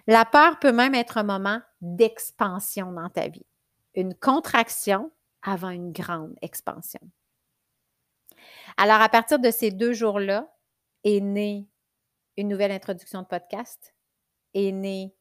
La 0.08 0.26
peur 0.26 0.60
peut 0.60 0.72
même 0.72 0.96
être 0.96 1.18
un 1.18 1.24
moment 1.24 1.62
d'expansion 1.82 2.92
dans 2.92 3.10
ta 3.10 3.28
vie, 3.28 3.46
une 3.94 4.16
contraction 4.16 5.12
avant 5.44 5.70
une 5.70 5.92
grande 5.92 6.36
expansion. 6.42 7.00
Alors, 8.76 9.02
à 9.02 9.10
partir 9.10 9.40
de 9.40 9.52
ces 9.52 9.72
deux 9.72 9.94
jours-là, 9.94 10.52
est 11.04 11.22
née 11.22 11.68
une 12.38 12.48
nouvelle 12.48 12.72
introduction 12.72 13.22
de 13.22 13.28
podcast, 13.28 13.96
est 14.54 14.72
né 14.72 15.16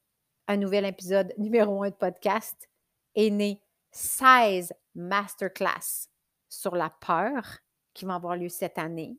un 0.49 0.57
nouvel 0.57 0.85
épisode 0.85 1.33
numéro 1.39 1.83
un 1.83 1.91
de 1.91 1.95
podcast, 1.95 2.69
est 3.15 3.31
né 3.31 3.63
16 3.93 4.73
masterclass 4.95 6.09
sur 6.49 6.77
la 6.77 6.91
peur 6.91 7.59
qui 7.95 8.05
vont 8.05 8.13
avoir 8.13 8.37
lieu 8.37 8.49
cette 8.49 8.79
année. 8.79 9.19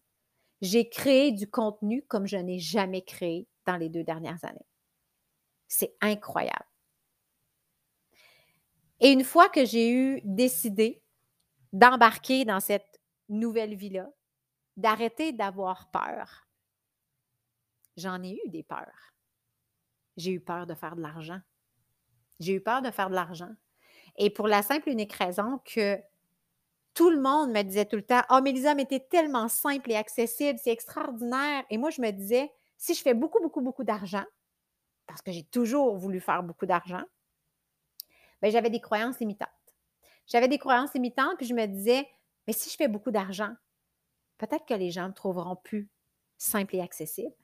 J'ai 0.61 0.89
créé 0.89 1.31
du 1.31 1.49
contenu 1.49 2.03
comme 2.03 2.27
je 2.27 2.37
n'ai 2.37 2.59
jamais 2.59 3.03
créé 3.03 3.47
dans 3.65 3.77
les 3.77 3.89
deux 3.89 4.03
dernières 4.03 4.43
années. 4.43 4.67
C'est 5.67 5.95
incroyable. 6.01 6.65
Et 8.99 9.11
une 9.11 9.23
fois 9.23 9.49
que 9.49 9.65
j'ai 9.65 9.91
eu 9.91 10.21
décidé 10.23 11.03
d'embarquer 11.73 12.45
dans 12.45 12.59
cette 12.59 12.99
nouvelle 13.29 13.75
vie-là, 13.75 14.09
d'arrêter 14.75 15.33
d'avoir 15.33 15.91
peur, 15.91 16.47
j'en 17.95 18.23
ai 18.23 18.39
eu 18.43 18.49
des 18.49 18.63
peurs. 18.63 19.13
J'ai 20.15 20.31
eu 20.31 20.39
peur 20.39 20.65
de 20.65 20.73
faire 20.73 20.95
de 20.95 21.01
l'argent. 21.01 21.39
J'ai 22.39 22.53
eu 22.53 22.61
peur 22.61 22.81
de 22.81 22.89
faire 22.89 23.09
de 23.09 23.15
l'argent. 23.15 23.53
Et 24.17 24.31
pour 24.31 24.47
la 24.47 24.63
simple 24.63 24.89
et 24.89 24.93
unique 24.93 25.13
raison 25.13 25.59
que 25.63 25.99
tout 26.97 27.12
le 27.12 27.21
monde 27.21 27.51
me 27.51 27.62
disait 27.62 27.86
tout 27.86 27.95
le 27.95 28.01
temps 28.01 28.23
Oh, 28.31 28.41
Mélisa, 28.41 28.73
mais 28.73 28.86
t'es 28.86 28.99
tellement 28.99 29.47
simple 29.49 29.91
et 29.91 29.95
accessible, 29.95 30.57
c'est 30.57 30.71
extraordinaire. 30.71 31.63
Et 31.69 31.77
moi, 31.77 31.91
je 31.91 32.01
me 32.01 32.10
disais 32.10 32.51
Si 32.75 32.95
je 32.95 33.03
fais 33.03 33.13
beaucoup, 33.13 33.39
beaucoup, 33.39 33.62
beaucoup 33.62 33.83
d'argent, 33.83 34.25
parce 35.05 35.21
que 35.21 35.31
j'ai 35.31 35.43
toujours 35.43 35.95
voulu 35.95 36.19
faire 36.19 36.41
beaucoup 36.41 36.65
d'argent, 36.65 37.03
ben, 38.41 38.51
j'avais 38.51 38.71
des 38.71 38.81
croyances 38.81 39.19
limitantes. 39.19 39.47
J'avais 40.25 40.47
des 40.47 40.57
croyances 40.57 40.95
limitantes, 40.95 41.38
puis 41.38 41.45
je 41.45 41.53
me 41.53 41.67
disais 41.67 42.10
Mais 42.47 42.53
si 42.53 42.71
je 42.71 42.75
fais 42.75 42.88
beaucoup 42.88 43.12
d'argent, 43.12 43.53
peut-être 44.39 44.65
que 44.65 44.73
les 44.73 44.89
gens 44.89 45.10
me 45.10 45.13
trouveront 45.13 45.55
plus 45.55 45.91
simple 46.39 46.75
et 46.77 46.81
accessible. 46.81 47.36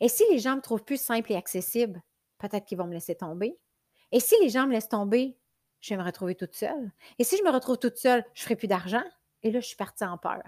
Et 0.00 0.08
si 0.08 0.24
les 0.30 0.38
gens 0.38 0.56
me 0.56 0.62
trouvent 0.62 0.84
plus 0.84 1.00
simple 1.00 1.30
et 1.30 1.36
accessible, 1.36 2.02
peut-être 2.38 2.64
qu'ils 2.64 2.78
vont 2.78 2.86
me 2.86 2.94
laisser 2.94 3.16
tomber. 3.16 3.54
Et 4.12 4.20
si 4.20 4.34
les 4.40 4.48
gens 4.48 4.66
me 4.66 4.72
laissent 4.72 4.88
tomber, 4.88 5.36
je 5.82 5.90
vais 5.90 6.00
me 6.00 6.06
retrouver 6.06 6.34
toute 6.36 6.54
seule. 6.54 6.92
Et 7.18 7.24
si 7.24 7.36
je 7.36 7.42
me 7.42 7.50
retrouve 7.50 7.76
toute 7.76 7.96
seule, 7.96 8.24
je 8.34 8.40
ne 8.40 8.44
ferai 8.44 8.56
plus 8.56 8.68
d'argent. 8.68 9.02
Et 9.42 9.50
là, 9.50 9.60
je 9.60 9.66
suis 9.66 9.76
partie 9.76 10.04
en 10.04 10.16
peur. 10.16 10.42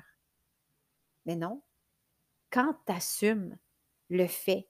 Mais 1.26 1.36
non. 1.36 1.60
Quand 2.50 2.74
tu 2.86 2.92
assumes 2.92 3.58
le 4.08 4.28
fait 4.28 4.68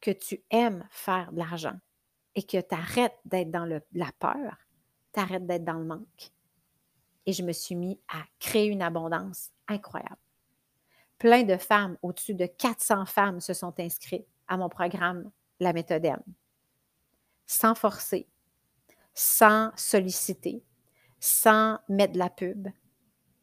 que 0.00 0.12
tu 0.12 0.42
aimes 0.50 0.86
faire 0.90 1.32
de 1.32 1.38
l'argent 1.38 1.76
et 2.36 2.44
que 2.44 2.60
tu 2.60 2.74
arrêtes 2.74 3.18
d'être 3.24 3.50
dans 3.50 3.64
la 3.64 4.12
peur, 4.12 4.56
tu 5.12 5.20
arrêtes 5.20 5.46
d'être 5.46 5.64
dans 5.64 5.78
le 5.78 5.84
manque. 5.84 6.30
Et 7.26 7.32
je 7.32 7.42
me 7.42 7.52
suis 7.52 7.74
mis 7.74 8.00
à 8.06 8.22
créer 8.38 8.66
une 8.66 8.82
abondance 8.82 9.50
incroyable. 9.66 10.16
Plein 11.18 11.42
de 11.42 11.56
femmes, 11.56 11.96
au-dessus 12.02 12.34
de 12.34 12.46
400 12.46 13.06
femmes 13.06 13.40
se 13.40 13.54
sont 13.54 13.74
inscrites 13.80 14.28
à 14.46 14.56
mon 14.56 14.68
programme 14.68 15.30
La 15.58 15.72
méthode 15.72 16.04
M. 16.04 16.20
Sans 17.46 17.74
forcer, 17.74 18.28
sans 19.14 19.70
solliciter, 19.76 20.62
sans 21.20 21.78
mettre 21.88 22.14
de 22.14 22.18
la 22.18 22.30
pub, 22.30 22.68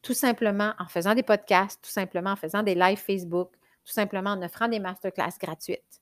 tout 0.01 0.13
simplement 0.13 0.73
en 0.79 0.87
faisant 0.87 1.15
des 1.15 1.23
podcasts, 1.23 1.81
tout 1.81 1.89
simplement 1.89 2.31
en 2.31 2.35
faisant 2.35 2.63
des 2.63 2.75
lives 2.75 2.99
Facebook, 2.99 3.53
tout 3.85 3.93
simplement 3.93 4.31
en 4.31 4.41
offrant 4.41 4.67
des 4.67 4.79
masterclass 4.79 5.37
gratuites. 5.39 6.01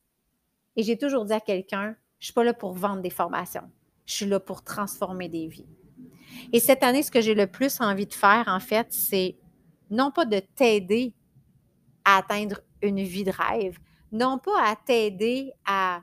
Et 0.75 0.83
j'ai 0.83 0.97
toujours 0.97 1.25
dit 1.25 1.33
à 1.33 1.39
quelqu'un, 1.39 1.95
je 2.19 2.23
ne 2.23 2.25
suis 2.25 2.33
pas 2.33 2.43
là 2.43 2.53
pour 2.53 2.73
vendre 2.73 3.01
des 3.01 3.09
formations, 3.09 3.69
je 4.05 4.13
suis 4.13 4.25
là 4.25 4.39
pour 4.39 4.63
transformer 4.63 5.29
des 5.29 5.47
vies. 5.47 5.67
Et 6.51 6.59
cette 6.59 6.83
année, 6.83 7.03
ce 7.03 7.11
que 7.11 7.21
j'ai 7.21 7.35
le 7.35 7.47
plus 7.47 7.79
envie 7.81 8.05
de 8.05 8.13
faire, 8.13 8.45
en 8.47 8.59
fait, 8.59 8.87
c'est 8.91 9.37
non 9.89 10.11
pas 10.11 10.25
de 10.25 10.39
t'aider 10.39 11.13
à 12.05 12.17
atteindre 12.17 12.61
une 12.81 13.01
vie 13.01 13.23
de 13.23 13.31
rêve, 13.31 13.77
non 14.11 14.37
pas 14.37 14.63
à 14.63 14.75
t'aider 14.75 15.51
à 15.65 16.01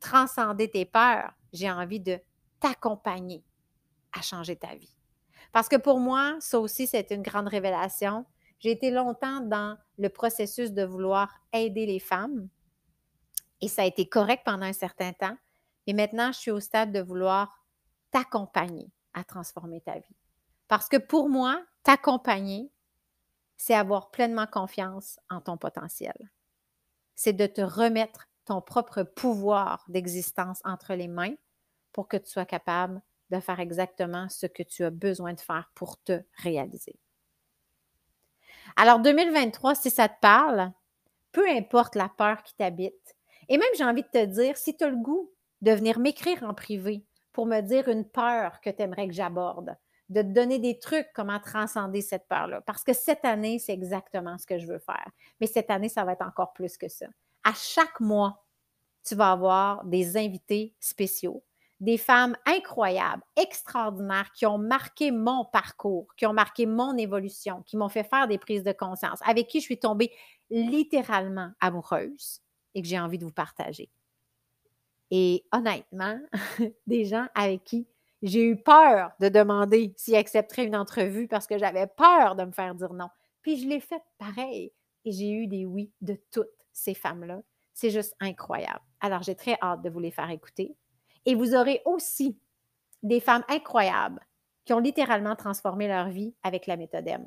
transcender 0.00 0.70
tes 0.70 0.84
peurs, 0.84 1.32
j'ai 1.52 1.70
envie 1.70 2.00
de 2.00 2.18
t'accompagner 2.64 3.44
à 4.14 4.22
changer 4.22 4.56
ta 4.56 4.74
vie. 4.74 4.96
Parce 5.52 5.68
que 5.68 5.76
pour 5.76 6.00
moi, 6.00 6.38
ça 6.40 6.58
aussi, 6.58 6.86
c'est 6.86 7.10
une 7.10 7.20
grande 7.20 7.48
révélation. 7.48 8.24
J'ai 8.58 8.70
été 8.70 8.90
longtemps 8.90 9.40
dans 9.40 9.76
le 9.98 10.08
processus 10.08 10.72
de 10.72 10.82
vouloir 10.82 11.30
aider 11.52 11.84
les 11.84 12.00
femmes 12.00 12.48
et 13.60 13.68
ça 13.68 13.82
a 13.82 13.84
été 13.84 14.08
correct 14.08 14.44
pendant 14.46 14.64
un 14.64 14.72
certain 14.72 15.12
temps. 15.12 15.36
Mais 15.86 15.92
maintenant, 15.92 16.32
je 16.32 16.38
suis 16.38 16.50
au 16.50 16.58
stade 16.58 16.90
de 16.90 17.00
vouloir 17.00 17.66
t'accompagner 18.10 18.90
à 19.12 19.24
transformer 19.24 19.82
ta 19.82 19.98
vie. 19.98 20.16
Parce 20.66 20.88
que 20.88 20.96
pour 20.96 21.28
moi, 21.28 21.62
t'accompagner, 21.82 22.72
c'est 23.58 23.74
avoir 23.74 24.10
pleinement 24.10 24.46
confiance 24.46 25.20
en 25.28 25.42
ton 25.42 25.58
potentiel. 25.58 26.16
C'est 27.14 27.34
de 27.34 27.46
te 27.46 27.60
remettre 27.60 28.26
ton 28.46 28.62
propre 28.62 29.02
pouvoir 29.02 29.84
d'existence 29.88 30.62
entre 30.64 30.94
les 30.94 31.08
mains 31.08 31.34
pour 31.94 32.08
que 32.08 32.18
tu 32.18 32.28
sois 32.28 32.44
capable 32.44 33.00
de 33.30 33.40
faire 33.40 33.60
exactement 33.60 34.28
ce 34.28 34.46
que 34.46 34.62
tu 34.62 34.84
as 34.84 34.90
besoin 34.90 35.32
de 35.32 35.40
faire 35.40 35.70
pour 35.74 35.96
te 36.02 36.20
réaliser. 36.34 36.98
Alors 38.76 39.00
2023, 39.00 39.74
si 39.76 39.90
ça 39.90 40.08
te 40.08 40.20
parle, 40.20 40.72
peu 41.32 41.48
importe 41.48 41.94
la 41.94 42.10
peur 42.10 42.42
qui 42.42 42.54
t'habite, 42.54 43.16
et 43.48 43.56
même 43.56 43.68
j'ai 43.78 43.84
envie 43.84 44.02
de 44.02 44.08
te 44.08 44.24
dire, 44.24 44.56
si 44.56 44.76
tu 44.76 44.84
as 44.84 44.90
le 44.90 44.96
goût 44.96 45.30
de 45.62 45.72
venir 45.72 45.98
m'écrire 45.98 46.42
en 46.42 46.52
privé 46.52 47.04
pour 47.32 47.46
me 47.46 47.60
dire 47.60 47.88
une 47.88 48.04
peur 48.04 48.60
que 48.60 48.70
tu 48.70 48.82
aimerais 48.82 49.08
que 49.08 49.14
j'aborde, 49.14 49.76
de 50.10 50.22
te 50.22 50.26
donner 50.26 50.58
des 50.58 50.78
trucs 50.78 51.08
comment 51.14 51.40
transcender 51.40 52.02
cette 52.02 52.28
peur-là. 52.28 52.60
Parce 52.62 52.84
que 52.84 52.92
cette 52.92 53.24
année, 53.24 53.58
c'est 53.58 53.72
exactement 53.72 54.36
ce 54.38 54.46
que 54.46 54.58
je 54.58 54.66
veux 54.66 54.78
faire. 54.78 55.08
Mais 55.40 55.46
cette 55.46 55.70
année, 55.70 55.88
ça 55.88 56.04
va 56.04 56.12
être 56.12 56.26
encore 56.26 56.52
plus 56.52 56.76
que 56.76 56.88
ça. 56.88 57.06
À 57.42 57.54
chaque 57.54 58.00
mois, 58.00 58.44
tu 59.04 59.14
vas 59.14 59.32
avoir 59.32 59.84
des 59.84 60.16
invités 60.16 60.74
spéciaux 60.78 61.42
des 61.80 61.98
femmes 61.98 62.36
incroyables, 62.46 63.22
extraordinaires, 63.36 64.30
qui 64.32 64.46
ont 64.46 64.58
marqué 64.58 65.10
mon 65.10 65.44
parcours, 65.44 66.14
qui 66.16 66.26
ont 66.26 66.32
marqué 66.32 66.66
mon 66.66 66.96
évolution, 66.96 67.62
qui 67.62 67.76
m'ont 67.76 67.88
fait 67.88 68.04
faire 68.04 68.28
des 68.28 68.38
prises 68.38 68.62
de 68.62 68.72
conscience, 68.72 69.20
avec 69.24 69.48
qui 69.48 69.60
je 69.60 69.64
suis 69.64 69.78
tombée 69.78 70.12
littéralement 70.50 71.50
amoureuse 71.60 72.40
et 72.74 72.82
que 72.82 72.88
j'ai 72.88 72.98
envie 72.98 73.18
de 73.18 73.24
vous 73.24 73.32
partager. 73.32 73.90
Et 75.10 75.44
honnêtement, 75.52 76.18
des 76.86 77.04
gens 77.04 77.26
avec 77.34 77.64
qui 77.64 77.86
j'ai 78.22 78.42
eu 78.42 78.56
peur 78.56 79.12
de 79.20 79.28
demander 79.28 79.92
s'ils 79.96 80.16
accepteraient 80.16 80.64
une 80.64 80.76
entrevue 80.76 81.28
parce 81.28 81.46
que 81.46 81.58
j'avais 81.58 81.86
peur 81.86 82.36
de 82.36 82.44
me 82.44 82.52
faire 82.52 82.74
dire 82.74 82.94
non. 82.94 83.08
Puis 83.42 83.60
je 83.60 83.68
l'ai 83.68 83.80
fait 83.80 84.02
pareil 84.18 84.72
et 85.04 85.12
j'ai 85.12 85.30
eu 85.30 85.46
des 85.46 85.66
oui 85.66 85.92
de 86.00 86.18
toutes 86.30 86.48
ces 86.72 86.94
femmes-là. 86.94 87.42
C'est 87.74 87.90
juste 87.90 88.14
incroyable. 88.20 88.80
Alors 89.00 89.22
j'ai 89.22 89.34
très 89.34 89.58
hâte 89.60 89.82
de 89.82 89.90
vous 89.90 90.00
les 90.00 90.10
faire 90.10 90.30
écouter. 90.30 90.74
Et 91.26 91.34
vous 91.34 91.54
aurez 91.54 91.82
aussi 91.84 92.38
des 93.02 93.20
femmes 93.20 93.44
incroyables 93.48 94.20
qui 94.64 94.72
ont 94.72 94.80
littéralement 94.80 95.36
transformé 95.36 95.88
leur 95.88 96.08
vie 96.08 96.34
avec 96.42 96.66
la 96.66 96.76
méthode 96.76 97.06
M. 97.06 97.26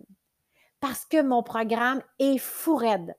Parce 0.79 1.05
que 1.05 1.21
mon 1.21 1.43
programme 1.43 2.01
est 2.19 2.37
fou 2.37 2.75
raide. 2.75 3.15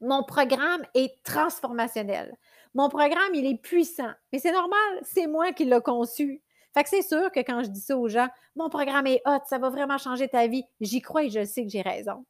Mon 0.00 0.22
programme 0.22 0.82
est 0.94 1.22
transformationnel. 1.22 2.36
Mon 2.74 2.88
programme, 2.88 3.34
il 3.34 3.46
est 3.46 3.60
puissant. 3.60 4.10
Mais 4.32 4.38
c'est 4.38 4.52
normal, 4.52 5.00
c'est 5.02 5.26
moi 5.26 5.52
qui 5.52 5.64
l'ai 5.64 5.80
conçu. 5.80 6.42
Fait 6.74 6.82
que 6.82 6.88
c'est 6.88 7.02
sûr 7.02 7.30
que 7.30 7.40
quand 7.40 7.62
je 7.62 7.70
dis 7.70 7.80
ça 7.80 7.96
aux 7.96 8.08
gens, 8.08 8.28
mon 8.56 8.68
programme 8.68 9.06
est 9.06 9.22
hot, 9.26 9.38
ça 9.46 9.58
va 9.58 9.70
vraiment 9.70 9.96
changer 9.96 10.28
ta 10.28 10.48
vie, 10.48 10.64
j'y 10.80 11.00
crois 11.00 11.24
et 11.24 11.30
je 11.30 11.44
sais 11.44 11.62
que 11.62 11.70
j'ai 11.70 11.82
raison. 11.82 12.26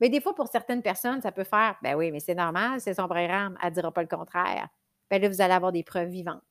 Mais 0.00 0.08
des 0.08 0.20
fois, 0.20 0.34
pour 0.34 0.48
certaines 0.48 0.82
personnes, 0.82 1.20
ça 1.20 1.32
peut 1.32 1.44
faire, 1.44 1.76
ben 1.82 1.96
oui, 1.96 2.12
mais 2.12 2.20
c'est 2.20 2.34
normal, 2.34 2.80
c'est 2.80 2.94
son 2.94 3.08
programme, 3.08 3.58
elle 3.60 3.70
ne 3.70 3.74
dira 3.74 3.92
pas 3.92 4.02
le 4.02 4.08
contraire. 4.08 4.68
Ben 5.10 5.20
là, 5.20 5.28
vous 5.28 5.40
allez 5.40 5.54
avoir 5.54 5.72
des 5.72 5.82
preuves 5.82 6.08
vivantes 6.08 6.42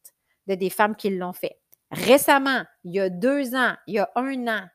de 0.48 0.56
des 0.56 0.70
femmes 0.70 0.96
qui 0.96 1.10
l'ont 1.10 1.34
fait. 1.34 1.60
Récemment, 1.92 2.64
il 2.84 2.94
y 2.94 3.00
a 3.00 3.10
deux 3.10 3.56
ans, 3.56 3.76
il 3.88 3.96
y 3.96 4.00
a 4.00 4.10
un 4.16 4.48
an, 4.48 4.68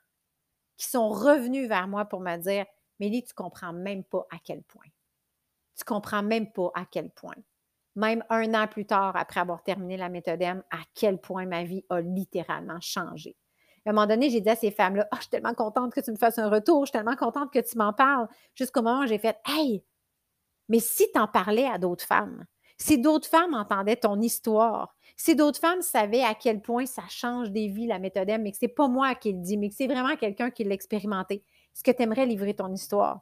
qui 0.76 0.86
sont 0.86 1.08
revenus 1.08 1.68
vers 1.68 1.88
moi 1.88 2.04
pour 2.04 2.20
me 2.20 2.36
dire 2.36 2.66
Mélie, 3.00 3.24
tu 3.24 3.34
comprends 3.34 3.72
même 3.72 4.04
pas 4.04 4.26
à 4.30 4.36
quel 4.42 4.62
point. 4.62 4.86
Tu 5.76 5.84
comprends 5.84 6.22
même 6.22 6.50
pas 6.52 6.70
à 6.74 6.84
quel 6.90 7.10
point. 7.10 7.34
Même 7.94 8.24
un 8.30 8.54
an 8.54 8.66
plus 8.66 8.86
tard, 8.86 9.16
après 9.16 9.40
avoir 9.40 9.62
terminé 9.62 9.96
la 9.96 10.08
méthode 10.08 10.42
à 10.42 10.62
quel 10.94 11.18
point 11.18 11.46
ma 11.46 11.64
vie 11.64 11.84
a 11.88 12.00
littéralement 12.00 12.80
changé. 12.80 13.36
À 13.86 13.90
un 13.90 13.92
moment 13.92 14.06
donné, 14.06 14.30
j'ai 14.30 14.40
dit 14.40 14.50
à 14.50 14.56
ces 14.56 14.70
femmes-là 14.70 15.06
oh, 15.12 15.16
Je 15.16 15.22
suis 15.22 15.30
tellement 15.30 15.54
contente 15.54 15.94
que 15.94 16.00
tu 16.00 16.10
me 16.10 16.16
fasses 16.16 16.38
un 16.38 16.50
retour, 16.50 16.84
je 16.84 16.90
suis 16.90 16.92
tellement 16.98 17.16
contente 17.16 17.52
que 17.52 17.60
tu 17.60 17.78
m'en 17.78 17.92
parles. 17.92 18.28
Jusqu'au 18.54 18.82
moment 18.82 19.04
où 19.04 19.06
j'ai 19.06 19.18
fait 19.18 19.38
Hey, 19.46 19.84
mais 20.68 20.80
si 20.80 21.10
tu 21.12 21.18
en 21.18 21.28
parlais 21.28 21.66
à 21.66 21.78
d'autres 21.78 22.04
femmes, 22.04 22.44
si 22.78 22.98
d'autres 22.98 23.28
femmes 23.28 23.54
entendaient 23.54 23.96
ton 23.96 24.20
histoire, 24.20 24.94
si 25.16 25.34
d'autres 25.34 25.60
femmes 25.60 25.82
savaient 25.82 26.22
à 26.22 26.34
quel 26.34 26.60
point 26.60 26.86
ça 26.86 27.02
change 27.08 27.50
des 27.50 27.68
vies, 27.68 27.86
la 27.86 27.98
méthode 27.98 28.28
M, 28.28 28.42
mais 28.42 28.52
que 28.52 28.58
ce 28.58 28.66
n'est 28.66 28.72
pas 28.72 28.88
moi 28.88 29.14
qui 29.14 29.32
le 29.32 29.40
dis, 29.40 29.56
mais 29.56 29.70
que 29.70 29.74
c'est 29.74 29.86
vraiment 29.86 30.16
quelqu'un 30.16 30.50
qui 30.50 30.64
l'a 30.64 30.74
expérimenté, 30.74 31.36
est-ce 31.74 31.82
que 31.82 31.90
tu 31.90 32.02
aimerais 32.02 32.26
livrer 32.26 32.54
ton 32.54 32.72
histoire? 32.72 33.20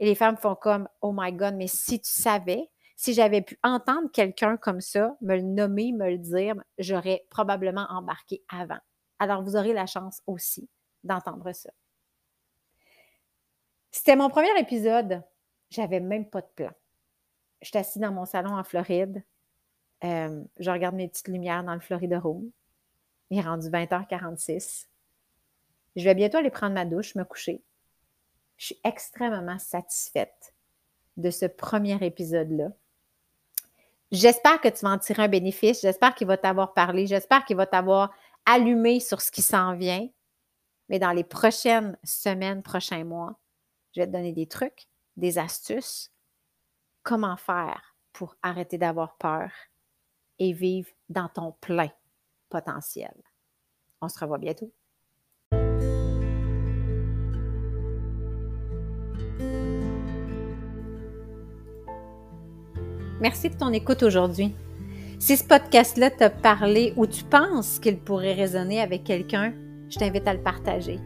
Et 0.00 0.06
les 0.06 0.14
femmes 0.14 0.36
font 0.36 0.54
comme 0.54 0.88
Oh 1.02 1.12
my 1.14 1.32
God, 1.32 1.54
mais 1.54 1.66
si 1.66 2.00
tu 2.00 2.10
savais, 2.10 2.68
si 2.96 3.14
j'avais 3.14 3.42
pu 3.42 3.58
entendre 3.62 4.10
quelqu'un 4.12 4.56
comme 4.56 4.80
ça, 4.80 5.16
me 5.20 5.36
le 5.36 5.42
nommer, 5.42 5.92
me 5.92 6.10
le 6.10 6.18
dire, 6.18 6.54
j'aurais 6.78 7.26
probablement 7.30 7.86
embarqué 7.90 8.42
avant. 8.48 8.78
Alors, 9.18 9.42
vous 9.42 9.56
aurez 9.56 9.72
la 9.72 9.86
chance 9.86 10.22
aussi 10.26 10.68
d'entendre 11.04 11.52
ça. 11.52 11.70
C'était 13.90 14.16
mon 14.16 14.30
premier 14.30 14.58
épisode. 14.58 15.22
J'avais 15.70 16.00
même 16.00 16.28
pas 16.28 16.40
de 16.40 16.48
plan. 16.54 16.70
J'étais 17.62 17.78
assis 17.78 17.98
dans 17.98 18.12
mon 18.12 18.24
salon 18.24 18.56
en 18.56 18.64
Floride. 18.64 19.22
Euh, 20.04 20.42
je 20.58 20.70
regarde 20.70 20.94
mes 20.94 21.08
petites 21.08 21.28
lumières 21.28 21.64
dans 21.64 21.74
le 21.74 21.80
Florida 21.80 22.18
Room. 22.18 22.50
Il 23.30 23.38
est 23.38 23.42
rendu 23.42 23.68
20h46. 23.68 24.86
Je 25.96 26.04
vais 26.04 26.14
bientôt 26.14 26.38
aller 26.38 26.50
prendre 26.50 26.74
ma 26.74 26.84
douche, 26.84 27.14
me 27.14 27.24
coucher. 27.24 27.62
Je 28.56 28.66
suis 28.66 28.80
extrêmement 28.84 29.58
satisfaite 29.58 30.54
de 31.16 31.30
ce 31.30 31.46
premier 31.46 32.02
épisode-là. 32.04 32.68
J'espère 34.12 34.60
que 34.60 34.68
tu 34.68 34.84
vas 34.84 34.90
en 34.90 34.98
tirer 34.98 35.24
un 35.24 35.28
bénéfice. 35.28 35.82
J'espère 35.82 36.14
qu'il 36.14 36.26
va 36.26 36.36
t'avoir 36.36 36.74
parlé. 36.74 37.06
J'espère 37.06 37.44
qu'il 37.44 37.56
va 37.56 37.66
t'avoir 37.66 38.12
allumé 38.44 39.00
sur 39.00 39.20
ce 39.20 39.30
qui 39.30 39.42
s'en 39.42 39.76
vient. 39.76 40.08
Mais 40.88 40.98
dans 40.98 41.12
les 41.12 41.24
prochaines 41.24 41.96
semaines, 42.02 42.62
prochains 42.62 43.04
mois, 43.04 43.38
je 43.94 44.00
vais 44.00 44.06
te 44.06 44.12
donner 44.12 44.32
des 44.32 44.46
trucs, 44.46 44.88
des 45.16 45.38
astuces, 45.38 46.12
comment 47.02 47.36
faire 47.36 47.94
pour 48.12 48.36
arrêter 48.42 48.78
d'avoir 48.78 49.16
peur 49.16 49.50
et 50.38 50.52
vivre 50.52 50.88
dans 51.08 51.28
ton 51.28 51.52
plein 51.60 51.90
potentiel. 52.48 53.14
On 54.00 54.08
se 54.08 54.18
revoit 54.18 54.38
bientôt. 54.38 54.72
Merci 63.20 63.50
de 63.50 63.56
ton 63.56 63.70
écoute 63.72 64.02
aujourd'hui. 64.02 64.54
Si 65.18 65.36
ce 65.36 65.44
podcast-là 65.44 66.10
t'a 66.10 66.30
parlé 66.30 66.94
ou 66.96 67.06
tu 67.06 67.22
penses 67.24 67.78
qu'il 67.78 67.98
pourrait 67.98 68.32
résonner 68.32 68.80
avec 68.80 69.04
quelqu'un, 69.04 69.52
je 69.90 69.98
t'invite 69.98 70.26
à 70.26 70.32
le 70.32 70.42
partager. 70.42 70.98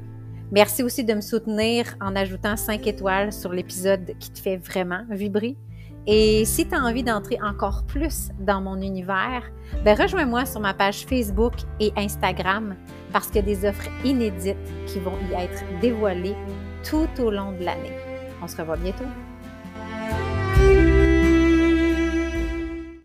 Merci 0.53 0.85
aussi 0.85 1.03
de 1.03 1.15
me 1.15 1.21
soutenir 1.21 1.97
en 2.01 2.15
ajoutant 2.15 2.57
5 2.57 2.87
étoiles 2.87 3.33
sur 3.33 3.53
l'épisode 3.53 4.17
qui 4.21 4.31
te 4.31 4.39
fait 4.39 4.57
vraiment 4.57 5.05
vibrer. 5.11 5.57
Et 6.07 6.45
si 6.45 6.69
tu 6.69 6.75
as 6.75 6.81
envie 6.81 7.03
d'entrer 7.03 7.39
encore 7.43 7.85
plus 7.87 8.29
dans 8.39 8.61
mon 8.61 8.81
univers, 8.81 9.51
ben 9.85 9.99
rejoins-moi 9.99 10.45
sur 10.45 10.61
ma 10.61 10.75
page 10.75 11.07
Facebook 11.07 11.55
et 11.81 11.93
Instagram 11.97 12.77
parce 13.13 13.29
qu'il 13.29 13.37
y 13.37 13.39
a 13.39 13.43
des 13.43 13.67
offres 13.67 13.89
inédites 14.05 14.57
qui 14.87 14.99
vont 15.01 15.17
y 15.31 15.35
être 15.35 15.63
dévoilées 15.81 16.37
tout 16.89 17.09
au 17.21 17.31
long 17.31 17.53
de 17.53 17.65
l'année. 17.65 17.97
On 18.43 18.49
se 18.49 18.57
revoit 18.57 18.77
bientôt. 18.77 19.05